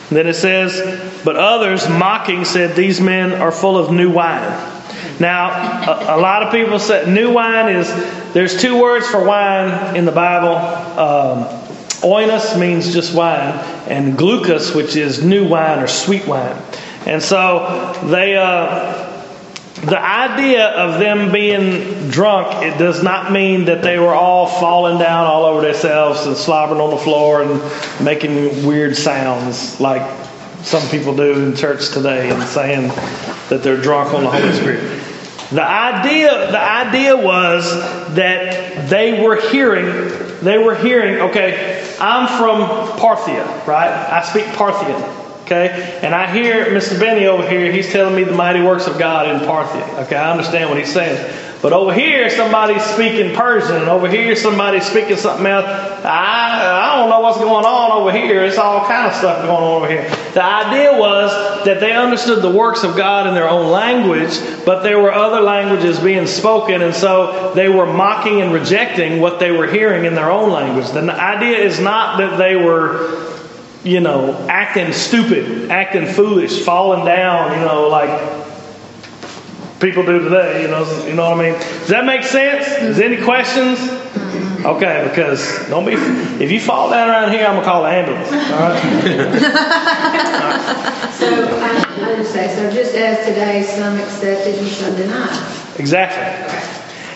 [0.08, 4.77] And then it says, But others, mocking, said, These men are full of new wine.
[5.20, 5.50] Now,
[5.90, 7.88] a, a, lot of people say new wine is,
[8.32, 10.56] there's two words for wine in the Bible.
[10.56, 11.44] Um,
[12.02, 13.54] oinos means just wine,
[13.88, 16.56] and gleukos, which is new wine or sweet wine.
[17.06, 19.08] And so they, uh,
[19.82, 24.98] the idea of them being drunk, it does not mean that they were all falling
[24.98, 30.02] down all over themselves and slobbering on the floor and making weird sounds like
[30.62, 32.88] some people do in church today and saying
[33.48, 35.07] that they're drunk on the Holy Spirit.
[35.50, 37.64] The idea, the idea was
[38.14, 39.86] that they were hearing,
[40.42, 43.90] they were hearing, okay, I'm from Parthia, right?
[43.90, 45.02] I speak Parthian,
[45.44, 45.98] okay?
[46.02, 47.00] And I hear Mr.
[47.00, 50.16] Benny over here, he's telling me the mighty works of God in Parthia, okay?
[50.16, 51.16] I understand what he's saying.
[51.60, 53.88] But over here, somebody's speaking Persian.
[53.88, 55.64] Over here, somebody's speaking something else.
[55.66, 58.44] I, I don't know what's going on over here.
[58.44, 60.08] It's all kind of stuff going on over here.
[60.34, 64.84] The idea was that they understood the works of God in their own language, but
[64.84, 69.50] there were other languages being spoken, and so they were mocking and rejecting what they
[69.50, 70.88] were hearing in their own language.
[70.92, 73.34] The idea is not that they were,
[73.82, 78.47] you know, acting stupid, acting foolish, falling down, you know, like
[79.80, 80.62] people do today.
[80.62, 81.60] You know, you know what I mean.
[81.60, 82.66] Does that make sense?
[82.82, 83.78] Is there any questions?
[84.64, 85.92] Okay, because don't be.
[86.42, 88.28] If you fall down around here, I'm gonna call the ambulance.
[88.32, 88.82] All right.
[91.14, 95.78] So I I understand, so just as today, some accepted and some denied.
[95.78, 96.24] Exactly.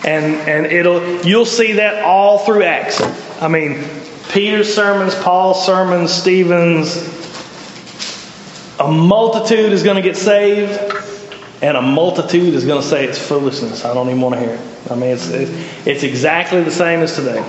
[0.09, 3.01] And and it'll you'll see that all through Acts.
[3.41, 3.83] I mean,
[4.29, 7.11] Peter's sermons, Paul's sermons, Stephen's.
[8.79, 10.71] A multitude is going to get saved,
[11.61, 13.85] and a multitude is going to say it's foolishness.
[13.85, 14.91] I don't even want to hear it.
[14.91, 17.39] I mean, it's, it's, exactly the same as today.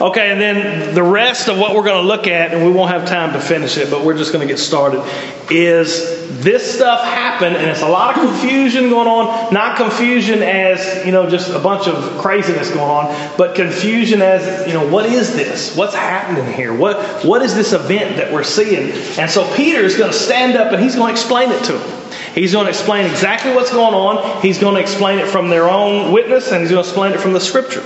[0.00, 2.92] Okay, and then the rest of what we're going to look at, and we won't
[2.92, 5.02] have time to finish it, but we're just going to get started,
[5.50, 9.52] is this stuff happened, and it's a lot of confusion going on.
[9.52, 14.64] Not confusion as, you know, just a bunch of craziness going on, but confusion as,
[14.68, 15.74] you know, what is this?
[15.74, 16.72] What's happening here?
[16.72, 18.92] What, what is this event that we're seeing?
[19.18, 21.72] And so Peter is going to stand up and he's going to explain it to
[21.72, 21.97] them.
[22.38, 24.42] He's going to explain exactly what's going on.
[24.42, 27.20] He's going to explain it from their own witness, and he's going to explain it
[27.20, 27.82] from the scripture.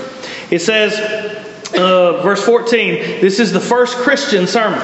[0.50, 0.94] It says,
[1.74, 4.80] uh, verse 14, this is the first Christian sermon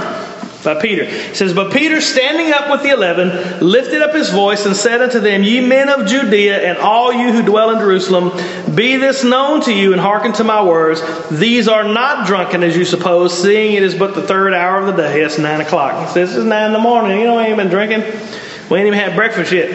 [0.64, 1.04] by Peter.
[1.04, 5.00] It says, But Peter, standing up with the eleven, lifted up his voice and said
[5.00, 8.33] unto them, Ye men of Judea, and all you who dwell in Jerusalem,
[8.74, 11.00] be this known to you, and hearken to my words.
[11.31, 14.87] These are not drunken as you suppose, seeing it is but the third hour of
[14.87, 15.20] the day.
[15.22, 16.07] It's nine o'clock.
[16.07, 17.20] He says, It's nine in the morning.
[17.20, 18.02] You know, I ain't been drinking.
[18.70, 19.70] We ain't even had breakfast yet.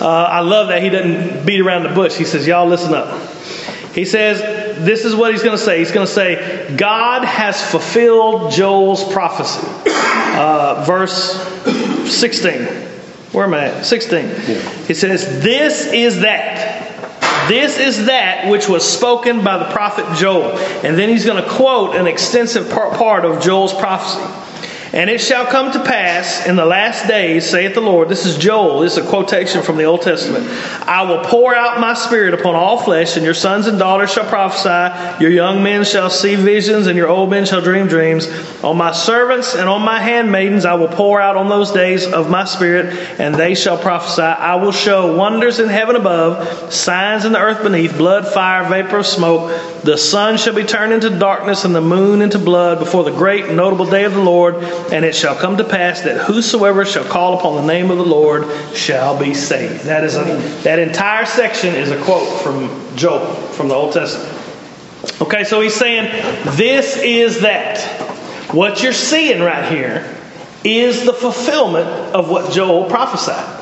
[0.00, 2.16] Uh, I love that he doesn't beat around the bush.
[2.16, 3.30] He says, Y'all listen up.
[3.94, 4.40] He says,
[4.82, 5.78] This is what he's going to say.
[5.78, 9.66] He's going to say, God has fulfilled Joel's prophecy.
[9.86, 11.34] Uh, verse
[12.10, 12.62] 16.
[13.32, 13.84] Where am I at?
[13.84, 14.28] 16.
[14.86, 16.86] He says, This is that.
[17.48, 20.56] This is that which was spoken by the prophet Joel.
[20.84, 24.49] And then he's going to quote an extensive part of Joel's prophecy.
[24.92, 28.08] And it shall come to pass in the last days, saith the Lord.
[28.08, 28.80] This is Joel.
[28.80, 30.48] This is a quotation from the Old Testament.
[30.88, 34.28] I will pour out my spirit upon all flesh, and your sons and daughters shall
[34.28, 35.22] prophesy.
[35.22, 38.26] Your young men shall see visions, and your old men shall dream dreams.
[38.64, 42.28] On my servants and on my handmaidens I will pour out on those days of
[42.28, 42.86] my spirit,
[43.20, 44.22] and they shall prophesy.
[44.22, 48.98] I will show wonders in heaven above, signs in the earth beneath, blood, fire, vapor
[48.98, 49.82] of smoke.
[49.82, 53.44] The sun shall be turned into darkness, and the moon into blood before the great
[53.44, 54.56] and notable day of the Lord.
[54.92, 58.04] And it shall come to pass that whosoever shall call upon the name of the
[58.04, 59.84] Lord shall be saved.
[59.84, 60.24] That is a,
[60.62, 64.36] that entire section is a quote from Joel from the Old Testament.
[65.20, 66.10] Okay, so he's saying
[66.56, 67.78] this is that.
[68.52, 70.16] What you're seeing right here
[70.64, 73.59] is the fulfillment of what Joel prophesied.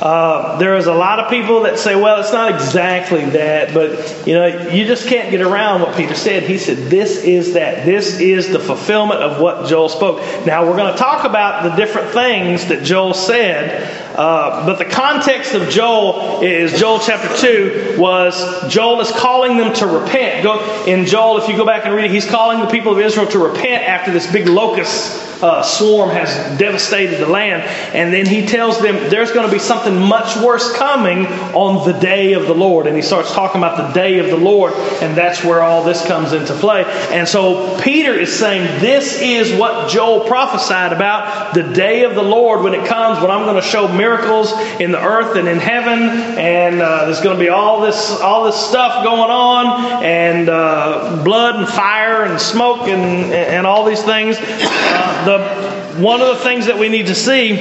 [0.00, 4.26] Uh, there is a lot of people that say, well, it's not exactly that, but
[4.26, 6.42] you know, you just can't get around what Peter said.
[6.42, 7.86] He said, this is that.
[7.86, 10.18] This is the fulfillment of what Joel spoke.
[10.44, 14.84] Now, we're going to talk about the different things that Joel said, uh, but the
[14.84, 20.42] context of Joel is Joel chapter 2 was Joel is calling them to repent.
[20.42, 22.98] Go, in Joel, if you go back and read it, he's calling the people of
[22.98, 27.62] Israel to repent after this big locust uh, swarm has devastated the land.
[27.94, 31.98] And then he tells them there's going to be something much worse coming on the
[31.98, 32.86] day of the Lord.
[32.86, 34.72] And he starts talking about the day of the Lord,
[35.02, 36.84] and that's where all this comes into play.
[37.10, 42.22] And so Peter is saying this is what Joel prophesied about the day of the
[42.22, 45.58] Lord when it comes, when I'm going to show miracles in the earth and in
[45.58, 45.98] heaven,
[46.38, 51.22] and uh, there's going to be all this all this stuff going on, and uh,
[51.24, 54.36] blood and fire and smoke and and all these things.
[54.78, 57.52] Uh, the one of the things that we need to see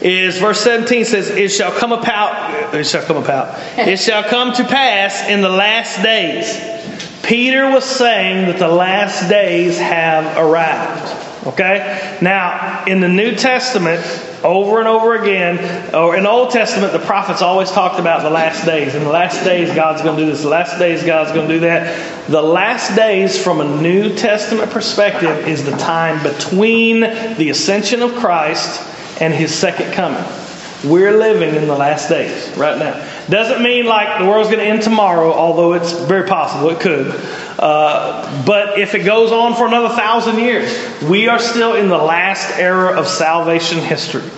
[0.00, 4.52] is verse 17 says, It shall come about, it shall come about, it shall come
[4.54, 6.58] to pass in the last days.
[7.22, 11.27] Peter was saying that the last days have arrived.
[11.46, 12.18] Okay?
[12.20, 14.04] Now, in the New Testament,
[14.44, 18.30] over and over again, or in the Old Testament, the prophets always talked about the
[18.30, 18.94] last days.
[18.94, 20.42] In the last days, God's going to do this.
[20.42, 22.28] The last days, God's going to do that.
[22.28, 28.14] The last days, from a New Testament perspective, is the time between the ascension of
[28.14, 28.82] Christ
[29.20, 30.24] and his second coming.
[30.84, 33.17] We're living in the last days right now.
[33.28, 37.08] Doesn't mean like the world's going to end tomorrow, although it's very possible it could.
[37.58, 41.98] Uh, but if it goes on for another thousand years, we are still in the
[41.98, 44.28] last era of salvation history.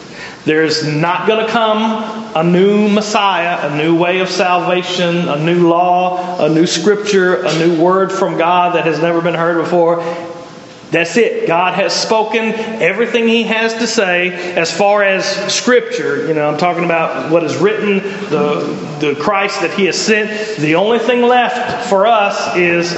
[0.45, 5.69] There's not going to come a new Messiah, a new way of salvation, a new
[5.69, 10.01] law, a new scripture, a new word from God that has never been heard before.
[10.91, 11.47] That's it.
[11.47, 16.27] God has spoken everything He has to say as far as Scripture.
[16.27, 17.99] You know, I'm talking about what is written,
[18.29, 20.59] the, the Christ that He has sent.
[20.59, 22.93] The only thing left for us is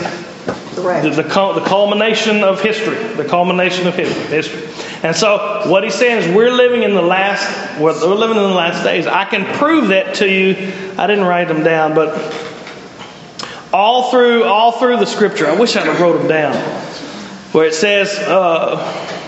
[0.75, 1.23] the, the,
[1.61, 2.97] the culmination of history.
[2.97, 4.71] The culmination of history.
[5.03, 7.79] And so, what He's saying is, we're living in the last.
[7.79, 9.07] We're living in the last days.
[9.07, 10.73] I can prove that to you.
[10.97, 12.35] I didn't write them down, but
[13.71, 15.47] all through all through the Scripture.
[15.47, 16.92] I wish I'd have wrote them down
[17.53, 19.19] where it says, uh,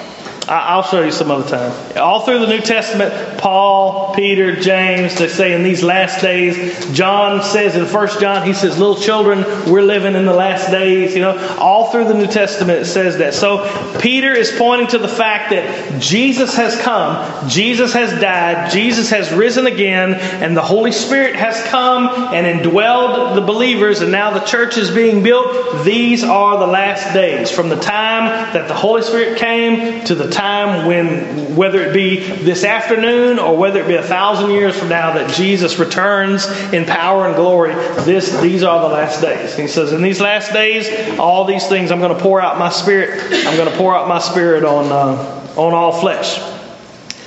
[0.49, 1.97] I'll show you some other time.
[1.97, 6.93] All through the New Testament, Paul, Peter, James, they say in these last days.
[6.93, 11.15] John says in 1 John, he says, little children, we're living in the last days.
[11.15, 13.33] You know, all through the New Testament it says that.
[13.33, 19.11] So Peter is pointing to the fact that Jesus has come, Jesus has died, Jesus
[19.11, 24.31] has risen again, and the Holy Spirit has come and indwelled the believers, and now
[24.31, 25.85] the church is being built.
[25.85, 27.51] These are the last days.
[27.51, 32.19] From the time that the Holy Spirit came to the time when, whether it be
[32.19, 36.85] this afternoon or whether it be a thousand years from now, that Jesus returns in
[36.85, 37.75] power and glory,
[38.05, 39.57] this, these are the last days.
[39.57, 42.69] He says, In these last days, all these things, I'm going to pour out my
[42.69, 43.23] spirit.
[43.47, 46.39] I'm going to pour out my spirit on, uh, on all flesh.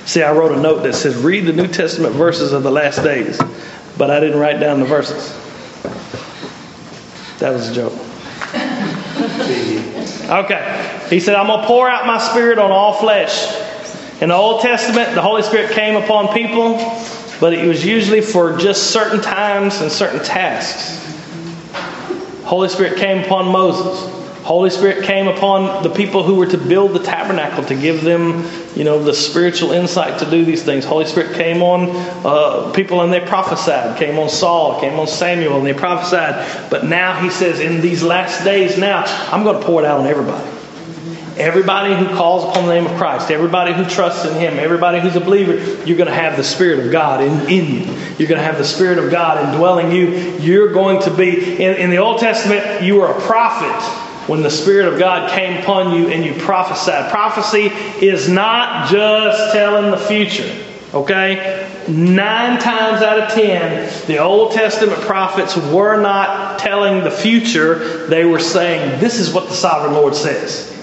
[0.04, 3.02] See, I wrote a note that says, read the New Testament verses of the last
[3.02, 3.40] days,
[3.98, 5.34] but I didn't write down the verses.
[7.40, 7.92] That was a joke.
[10.28, 10.77] Okay.
[11.10, 13.46] He said, I'm going to pour out my spirit on all flesh.
[14.20, 16.76] In the Old Testament, the Holy Spirit came upon people,
[17.40, 20.96] but it was usually for just certain times and certain tasks.
[22.44, 24.14] Holy Spirit came upon Moses.
[24.42, 28.48] Holy Spirit came upon the people who were to build the tabernacle to give them,
[28.74, 30.84] you know, the spiritual insight to do these things.
[30.84, 31.90] Holy Spirit came on
[32.24, 33.98] uh, people and they prophesied.
[33.98, 36.70] Came on Saul, came on Samuel, and they prophesied.
[36.70, 40.00] But now he says, in these last days, now I'm going to pour it out
[40.00, 40.57] on everybody.
[41.38, 45.14] Everybody who calls upon the name of Christ, everybody who trusts in Him, everybody who's
[45.14, 47.94] a believer, you're going to have the Spirit of God in, in you.
[48.18, 50.08] You're going to have the Spirit of God indwelling you.
[50.40, 53.80] You're going to be, in, in the Old Testament, you were a prophet
[54.28, 57.10] when the Spirit of God came upon you and you prophesied.
[57.10, 57.66] Prophecy
[58.04, 60.52] is not just telling the future,
[60.92, 61.70] okay?
[61.88, 68.24] Nine times out of ten, the Old Testament prophets were not telling the future, they
[68.24, 70.77] were saying, This is what the sovereign Lord says.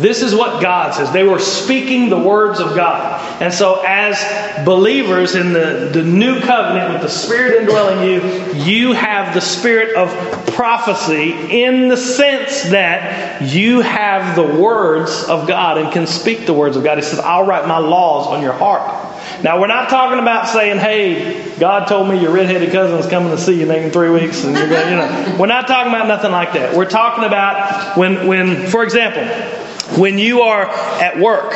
[0.00, 1.12] This is what God says.
[1.12, 3.20] They were speaking the words of God.
[3.42, 8.22] And so, as believers in the, the new covenant with the Spirit indwelling you,
[8.64, 10.08] you have the spirit of
[10.54, 11.32] prophecy
[11.62, 16.78] in the sense that you have the words of God and can speak the words
[16.78, 16.96] of God.
[16.96, 19.10] He says, I'll write my laws on your heart.
[19.42, 23.38] Now, we're not talking about saying, hey, God told me your redheaded cousin's coming to
[23.38, 24.44] see you in three weeks.
[24.44, 25.36] And you're going you know.
[25.38, 26.74] We're not talking about nothing like that.
[26.74, 29.22] We're talking about when, when for example,
[29.98, 31.54] when you are at work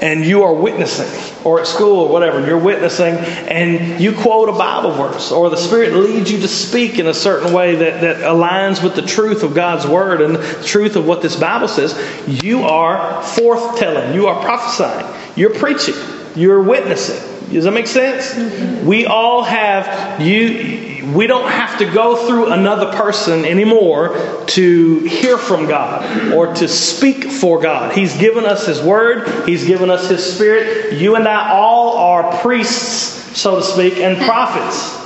[0.00, 4.52] and you are witnessing, or at school or whatever, you're witnessing and you quote a
[4.52, 8.16] Bible verse, or the Spirit leads you to speak in a certain way that, that
[8.18, 11.96] aligns with the truth of God's Word and the truth of what this Bible says,
[12.42, 15.06] you are forth telling, you are prophesying,
[15.36, 15.94] you're preaching,
[16.34, 17.24] you're witnessing.
[17.50, 18.34] Does that make sense?
[18.34, 18.86] Mm-hmm.
[18.86, 25.38] We all have you we don't have to go through another person anymore to hear
[25.38, 27.92] from God or to speak for God.
[27.92, 30.94] He's given us His Word, He's given us His Spirit.
[30.94, 34.96] You and I all are priests, so to speak, and prophets.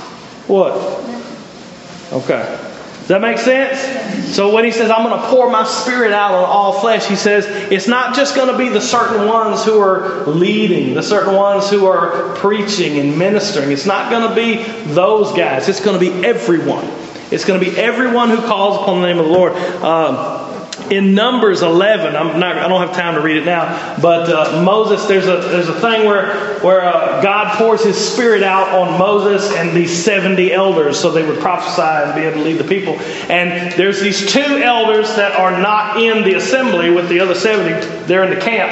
[0.47, 0.73] What?
[2.11, 2.72] Okay.
[3.03, 4.33] Does that make sense?
[4.33, 7.17] So when he says, I'm going to pour my spirit out on all flesh, he
[7.17, 11.35] says, it's not just going to be the certain ones who are leading, the certain
[11.35, 13.73] ones who are preaching and ministering.
[13.73, 15.67] It's not going to be those guys.
[15.67, 16.85] It's going to be everyone.
[17.29, 19.51] It's going to be everyone who calls upon the name of the Lord.
[19.51, 20.42] Um,
[20.91, 24.63] in Numbers 11, I'm not, I don't have time to read it now, but uh,
[24.63, 28.99] Moses, there's a, there's a thing where, where uh, God pours his spirit out on
[28.99, 32.63] Moses and these 70 elders so they would prophesy and be able to lead the
[32.63, 32.93] people.
[33.29, 38.05] And there's these two elders that are not in the assembly with the other 70,
[38.05, 38.71] they're in the camp,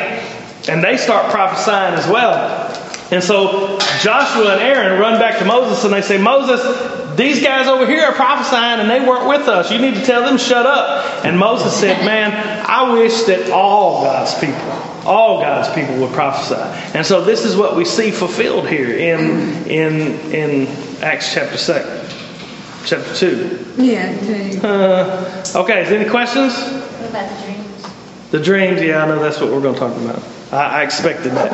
[0.69, 2.77] and they start prophesying as well.
[3.11, 6.61] And so Joshua and Aaron run back to Moses and they say, Moses,
[7.15, 9.71] these guys over here are prophesying and they weren't with us.
[9.71, 11.25] You need to tell them shut up.
[11.25, 12.31] And Moses said, Man,
[12.67, 16.55] I wish that all God's people, all God's people would prophesy.
[16.97, 20.67] And so this is what we see fulfilled here in in in
[21.01, 21.85] Acts chapter six,
[22.85, 23.65] chapter two.
[23.77, 24.59] Yeah, too.
[24.67, 26.53] Uh, okay, is there any questions?
[26.53, 27.87] What about the dreams?
[28.31, 30.23] The dreams, yeah, I know that's what we're going to talk about.
[30.51, 31.53] I, I expected that.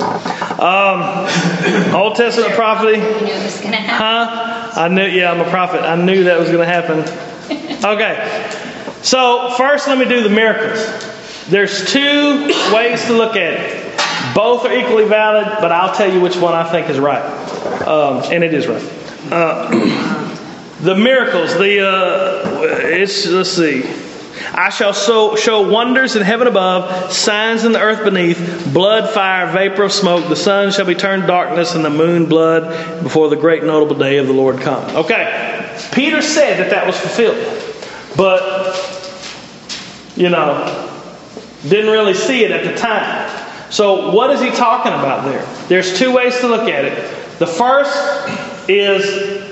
[0.59, 2.97] Um, Old Testament prophecy.
[2.97, 3.95] You knew it going to happen.
[3.95, 4.56] Huh?
[4.77, 5.81] I knew, yeah, I'm a prophet.
[5.81, 6.99] I knew that was going to happen.
[7.83, 8.51] Okay.
[9.01, 10.79] So, first, let me do the miracles.
[11.47, 14.35] There's two ways to look at it.
[14.35, 17.23] Both are equally valid, but I'll tell you which one I think is right.
[17.87, 18.83] Um, and it is right.
[19.31, 19.69] Uh,
[20.81, 24.06] the miracles, the, uh, it's, let's see.
[24.53, 29.51] I shall show, show wonders in heaven above, signs in the earth beneath, blood, fire,
[29.51, 30.27] vapor of smoke.
[30.29, 34.17] The sun shall be turned darkness and the moon blood before the great notable day
[34.17, 34.83] of the Lord come.
[34.95, 37.37] Okay, Peter said that that was fulfilled,
[38.15, 38.75] but,
[40.15, 40.83] you know,
[41.63, 43.29] didn't really see it at the time.
[43.69, 45.45] So, what is he talking about there?
[45.67, 47.39] There's two ways to look at it.
[47.39, 47.93] The first
[48.69, 49.45] is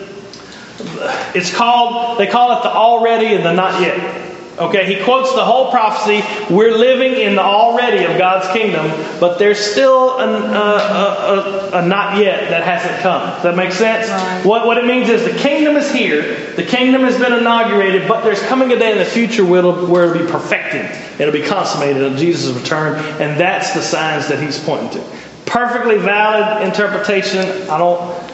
[1.35, 4.24] it's called, they call it the already and the not yet.
[4.58, 6.24] Okay, he quotes the whole prophecy.
[6.53, 8.88] We're living in the already of God's kingdom,
[9.20, 13.32] but there's still an, uh, a, a, a not yet that hasn't come.
[13.34, 14.08] Does that make sense?
[14.08, 14.45] Right.
[14.45, 18.24] What, what it means is the kingdom is here, the kingdom has been inaugurated, but
[18.24, 20.86] there's coming a day in the future where it'll, where it'll be perfected,
[21.20, 25.03] it'll be consummated at Jesus' return, and that's the signs that he's pointing to.
[25.45, 27.39] Perfectly valid interpretation.
[27.70, 28.24] I don't.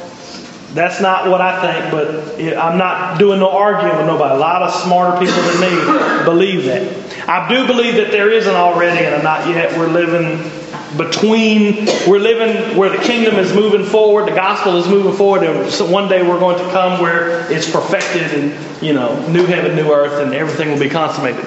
[0.74, 4.36] That's not what I think, but I'm not doing no arguing with nobody.
[4.36, 7.28] A lot of smarter people than me believe that.
[7.28, 9.78] I do believe that there is an already and a not yet.
[9.78, 10.50] We're living
[10.98, 15.70] between, we're living where the kingdom is moving forward, the gospel is moving forward, and
[15.70, 19.76] so one day we're going to come where it's perfected and, you know, new heaven,
[19.76, 21.46] new earth, and everything will be consummated.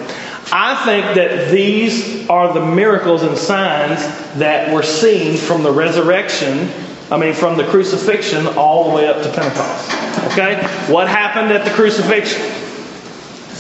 [0.53, 4.01] I think that these are the miracles and signs
[4.39, 6.68] that were seen from the resurrection
[7.11, 9.90] I mean, from the crucifixion all the way up to Pentecost.
[10.32, 10.57] Okay?
[10.92, 12.40] What happened at the crucifixion?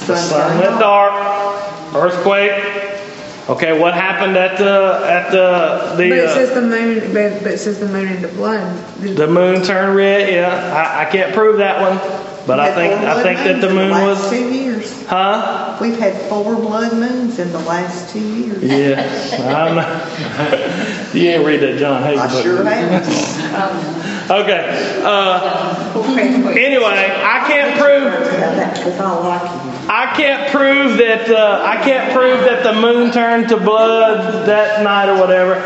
[0.06, 2.84] The sun went dark, earthquake.
[3.48, 7.42] Okay, what happened at the at the But the it says uh, the moon, but,
[7.42, 8.74] but it says the moon into blood.
[9.00, 10.32] the moon turned red?
[10.32, 11.98] Yeah, I, I can't prove that one,
[12.46, 15.06] but I think I think that the moon was, Two years.
[15.06, 15.76] huh?
[15.80, 18.62] We've had four blood moons in the last two years.
[18.62, 19.00] Yeah,
[19.54, 22.42] I'm not, you ain't read that John Hagee book.
[22.42, 24.04] sure have.
[24.24, 25.02] Okay.
[25.04, 25.92] Uh,
[26.56, 28.04] anyway, I can't prove.
[28.40, 29.73] That, because I like you.
[29.88, 34.82] I can't prove that uh, I can't prove that the moon turned to blood that
[34.82, 35.60] night or whatever.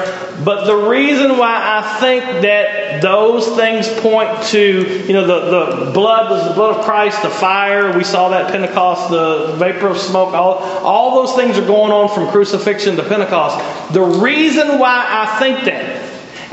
[0.45, 5.91] But the reason why I think that those things point to, you know, the, the
[5.93, 9.99] blood was the blood of Christ, the fire, we saw that Pentecost, the vapor of
[9.99, 13.93] smoke, all, all those things are going on from crucifixion to Pentecost.
[13.93, 15.98] The reason why I think that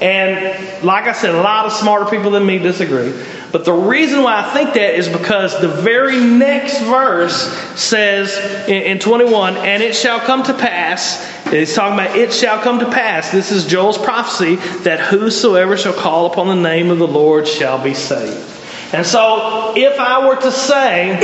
[0.02, 3.14] and like I said, a lot of smarter people than me disagree.
[3.52, 8.36] But the reason why I think that is because the very next verse says
[8.68, 12.80] in, in 21, and it shall come to pass, he's talking about it shall come
[12.80, 13.32] to pass.
[13.32, 17.82] This is Joel's prophecy that whosoever shall call upon the name of the Lord shall
[17.82, 18.55] be saved.
[18.94, 21.18] And so, if I were to say,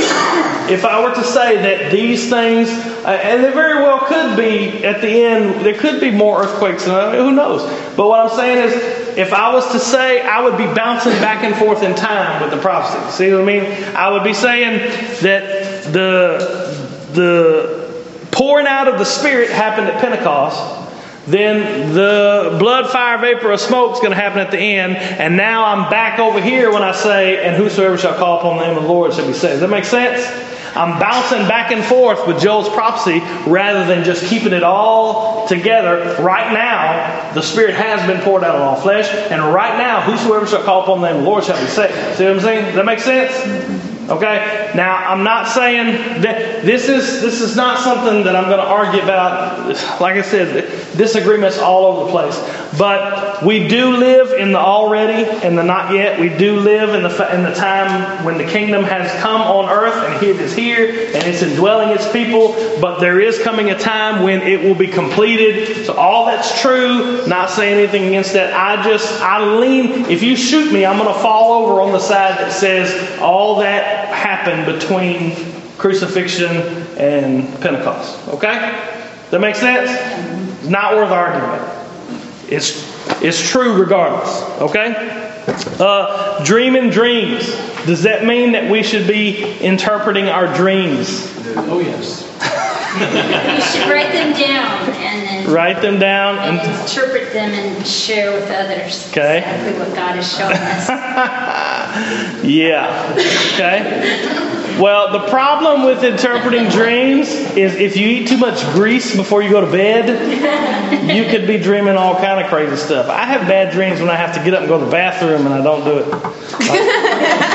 [0.72, 4.84] if I were to say that these things, uh, and they very well could be
[4.84, 7.62] at the end, there could be more earthquakes, and who knows?
[7.96, 11.44] But what I'm saying is, if I was to say, I would be bouncing back
[11.44, 13.24] and forth in time with the prophecy.
[13.24, 13.64] See what I mean?
[13.94, 14.78] I would be saying
[15.22, 16.72] that the
[17.12, 20.81] the pouring out of the Spirit happened at Pentecost.
[21.26, 24.96] Then the blood, fire, vapor of smoke is going to happen at the end.
[24.96, 28.66] And now I'm back over here when I say, and whosoever shall call upon the
[28.66, 29.54] name of the Lord shall be saved.
[29.54, 30.26] Does that make sense?
[30.74, 36.16] I'm bouncing back and forth with Joel's prophecy rather than just keeping it all together.
[36.22, 39.08] Right now, the Spirit has been poured out on all flesh.
[39.30, 42.16] And right now, whosoever shall call upon the name of the Lord shall be saved.
[42.16, 42.64] See what I'm saying?
[42.64, 43.91] Does that make sense?
[44.08, 44.72] Okay.
[44.74, 48.66] Now I'm not saying that this is this is not something that I'm going to
[48.66, 49.68] argue about.
[50.00, 50.64] Like I said,
[50.96, 52.38] disagreements all over the place.
[52.78, 56.18] But we do live in the already and the not yet.
[56.18, 59.94] We do live in the in the time when the kingdom has come on earth
[59.94, 62.54] and it is here and it's indwelling its people.
[62.80, 65.86] But there is coming a time when it will be completed.
[65.86, 67.24] So all that's true.
[67.26, 68.52] Not saying anything against that.
[68.52, 70.06] I just I lean.
[70.06, 73.60] If you shoot me, I'm going to fall over on the side that says all
[73.60, 75.34] that happened between
[75.78, 76.56] crucifixion
[76.98, 78.28] and Pentecost.
[78.28, 78.54] Okay?
[79.30, 79.90] That makes sense?
[80.60, 81.60] It's Not worth arguing.
[82.48, 82.92] It's
[83.22, 84.42] it's true regardless.
[84.60, 84.94] Okay?
[85.80, 87.46] Uh, dreaming dreams.
[87.84, 91.32] Does that mean that we should be interpreting our dreams?
[91.56, 92.28] Oh, yes.
[92.94, 97.86] You should write them down and then Write them down and and interpret them and
[97.86, 99.08] share with others.
[99.10, 99.38] Okay.
[99.38, 100.88] Exactly what God has shown us.
[102.42, 103.12] Yeah.
[103.54, 104.78] Okay.
[104.80, 109.50] Well, the problem with interpreting dreams is if you eat too much grease before you
[109.50, 110.08] go to bed,
[111.14, 113.08] you could be dreaming all kind of crazy stuff.
[113.08, 115.46] I have bad dreams when I have to get up and go to the bathroom
[115.46, 117.48] and I don't do it.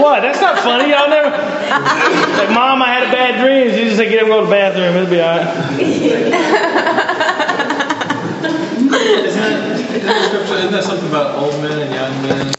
[0.00, 0.20] what?
[0.20, 0.90] That's not funny.
[0.90, 1.30] Y'all never.
[1.30, 3.76] Like, Mom, I had a bad dream.
[3.78, 4.96] You just say get up and go to the bathroom.
[4.96, 6.54] It'll be all right.
[8.94, 12.54] Isn't that, isn't that scripture, isn't that something about old men and young men?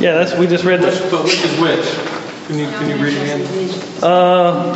[0.00, 1.10] Yeah, that's we just read that.
[1.10, 1.84] but which is which?
[2.46, 4.02] Can you, can you read it again?
[4.02, 4.74] Uh,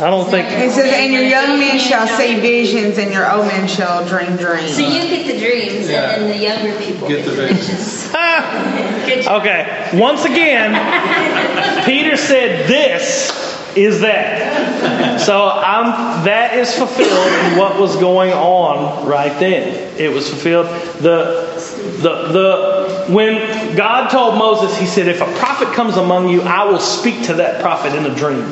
[0.00, 0.48] I don't think.
[0.50, 4.36] It says, and your young men shall see visions, and your old men shall dream
[4.36, 4.74] dreams.
[4.74, 6.14] So you get the dreams Yeah.
[6.14, 7.66] and then the younger people Get get the the visions.
[7.68, 8.12] visions.
[8.14, 8.86] Ah!
[9.10, 10.72] Okay, once again,
[11.84, 13.30] Peter said this
[13.76, 15.20] is that.
[15.20, 19.68] So I'm, that is fulfilled in what was going on right then.
[19.98, 20.66] It was fulfilled.
[21.00, 21.44] The,
[22.02, 26.64] the, the, when God told Moses, He said, if a prophet comes among you, I
[26.64, 28.44] will speak to that prophet in a dream.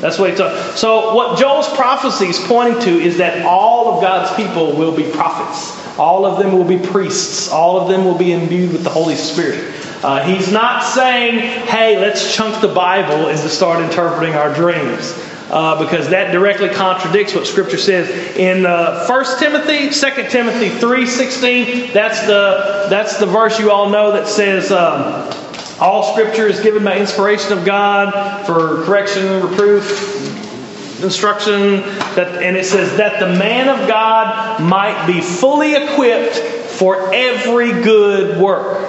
[0.00, 0.58] That's what he told.
[0.76, 5.10] So what Joel's prophecy is pointing to is that all of God's people will be
[5.10, 5.76] prophets.
[5.98, 7.50] All of them will be priests.
[7.50, 9.74] All of them will be imbued with the Holy Spirit.
[10.02, 15.14] Uh, he's not saying, hey, let's chunk the Bible and to start interpreting our dreams.
[15.50, 21.92] Uh, because that directly contradicts what Scripture says in uh, 1 Timothy, 2 Timothy 3.16.
[21.92, 25.28] That's the, that's the verse you all know that says, um,
[25.80, 31.80] all Scripture is given by inspiration of God for correction, reproof, instruction,
[32.14, 37.72] that, and it says that the man of God might be fully equipped for every
[37.72, 38.88] good work.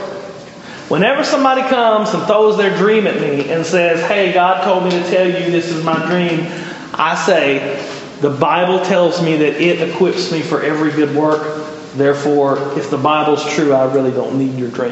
[0.90, 4.90] Whenever somebody comes and throws their dream at me and says, Hey, God told me
[4.90, 6.48] to tell you this is my dream,
[6.94, 7.82] I say,
[8.20, 11.66] The Bible tells me that it equips me for every good work.
[11.94, 14.92] Therefore, if the Bible's true, I really don't need your dream.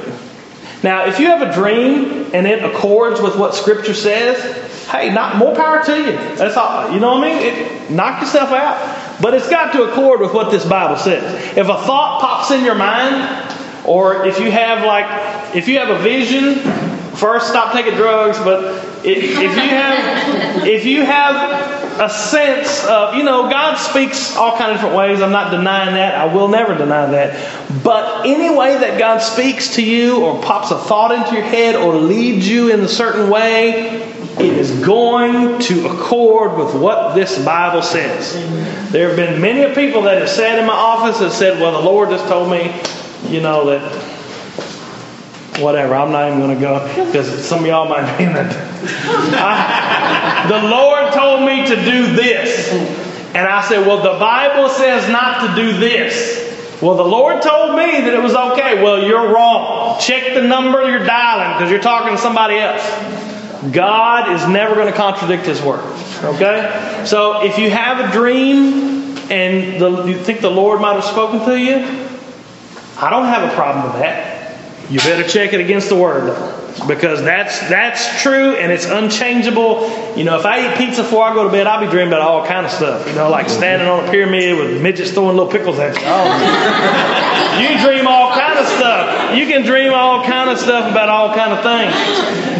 [0.82, 5.36] Now, if you have a dream and it accords with what Scripture says, hey, not
[5.36, 6.12] more power to you.
[6.36, 6.92] That's all.
[6.92, 7.44] You know what I mean?
[7.44, 9.22] It, knock yourself out.
[9.22, 11.58] But it's got to accord with what this Bible says.
[11.58, 15.90] If a thought pops in your mind, or if you have like, if you have
[15.90, 16.56] a vision,
[17.16, 18.38] first stop taking drugs.
[18.40, 24.36] But if, if you have, if you have a sense of, you know, God speaks
[24.36, 25.22] all kind of different ways.
[25.22, 26.16] I'm not denying that.
[26.16, 27.84] I will never deny that.
[27.84, 31.76] But any way that God speaks to you, or pops a thought into your head,
[31.76, 34.02] or leads you in a certain way,
[34.40, 38.34] it is going to accord with what this Bible says.
[38.92, 41.86] There have been many people that have sat in my office and said, Well, the
[41.86, 42.74] Lord just told me,
[43.28, 44.09] you know, that
[45.60, 48.52] whatever, I'm not even going to go because some of y'all might be in that.
[49.36, 52.72] I, the Lord told me to do this.
[53.36, 56.48] And I said, Well, the Bible says not to do this.
[56.82, 58.82] Well, the Lord told me that it was okay.
[58.82, 60.00] Well, you're wrong.
[60.00, 62.82] Check the number you're dialing because you're talking to somebody else.
[63.74, 65.84] God is never going to contradict His word.
[66.24, 67.04] Okay?
[67.06, 71.46] So if you have a dream and the, you think the Lord might have spoken
[71.46, 71.76] to you,
[72.98, 74.39] I don't have a problem with that.
[74.90, 76.56] You better check it against the word though.
[76.88, 79.86] Because that's that's true and it's unchangeable.
[80.16, 82.22] You know, if I eat pizza before I go to bed, I'll be dreaming about
[82.22, 83.06] all kind of stuff.
[83.08, 83.58] You know, like mm-hmm.
[83.58, 86.02] standing on a pyramid with midgets throwing little pickles at you.
[86.06, 86.26] Oh.
[87.62, 89.36] you dream all kind of stuff.
[89.36, 91.94] You can dream all kind of stuff about all kind of things.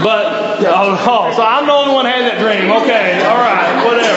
[0.04, 2.70] But oh, oh so I'm the only one that had that dream.
[2.84, 4.09] Okay, all right, whatever.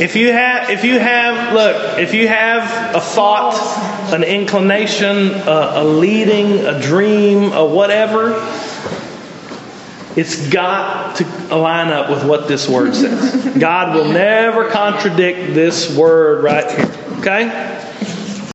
[0.00, 3.52] If you have, if you have, look, if you have a thought,
[4.14, 8.32] an inclination, a, a leading, a dream, a whatever,
[10.16, 11.24] it's got to
[11.54, 13.54] line up with what this word says.
[13.58, 17.18] God will never contradict this word right here.
[17.18, 17.79] Okay?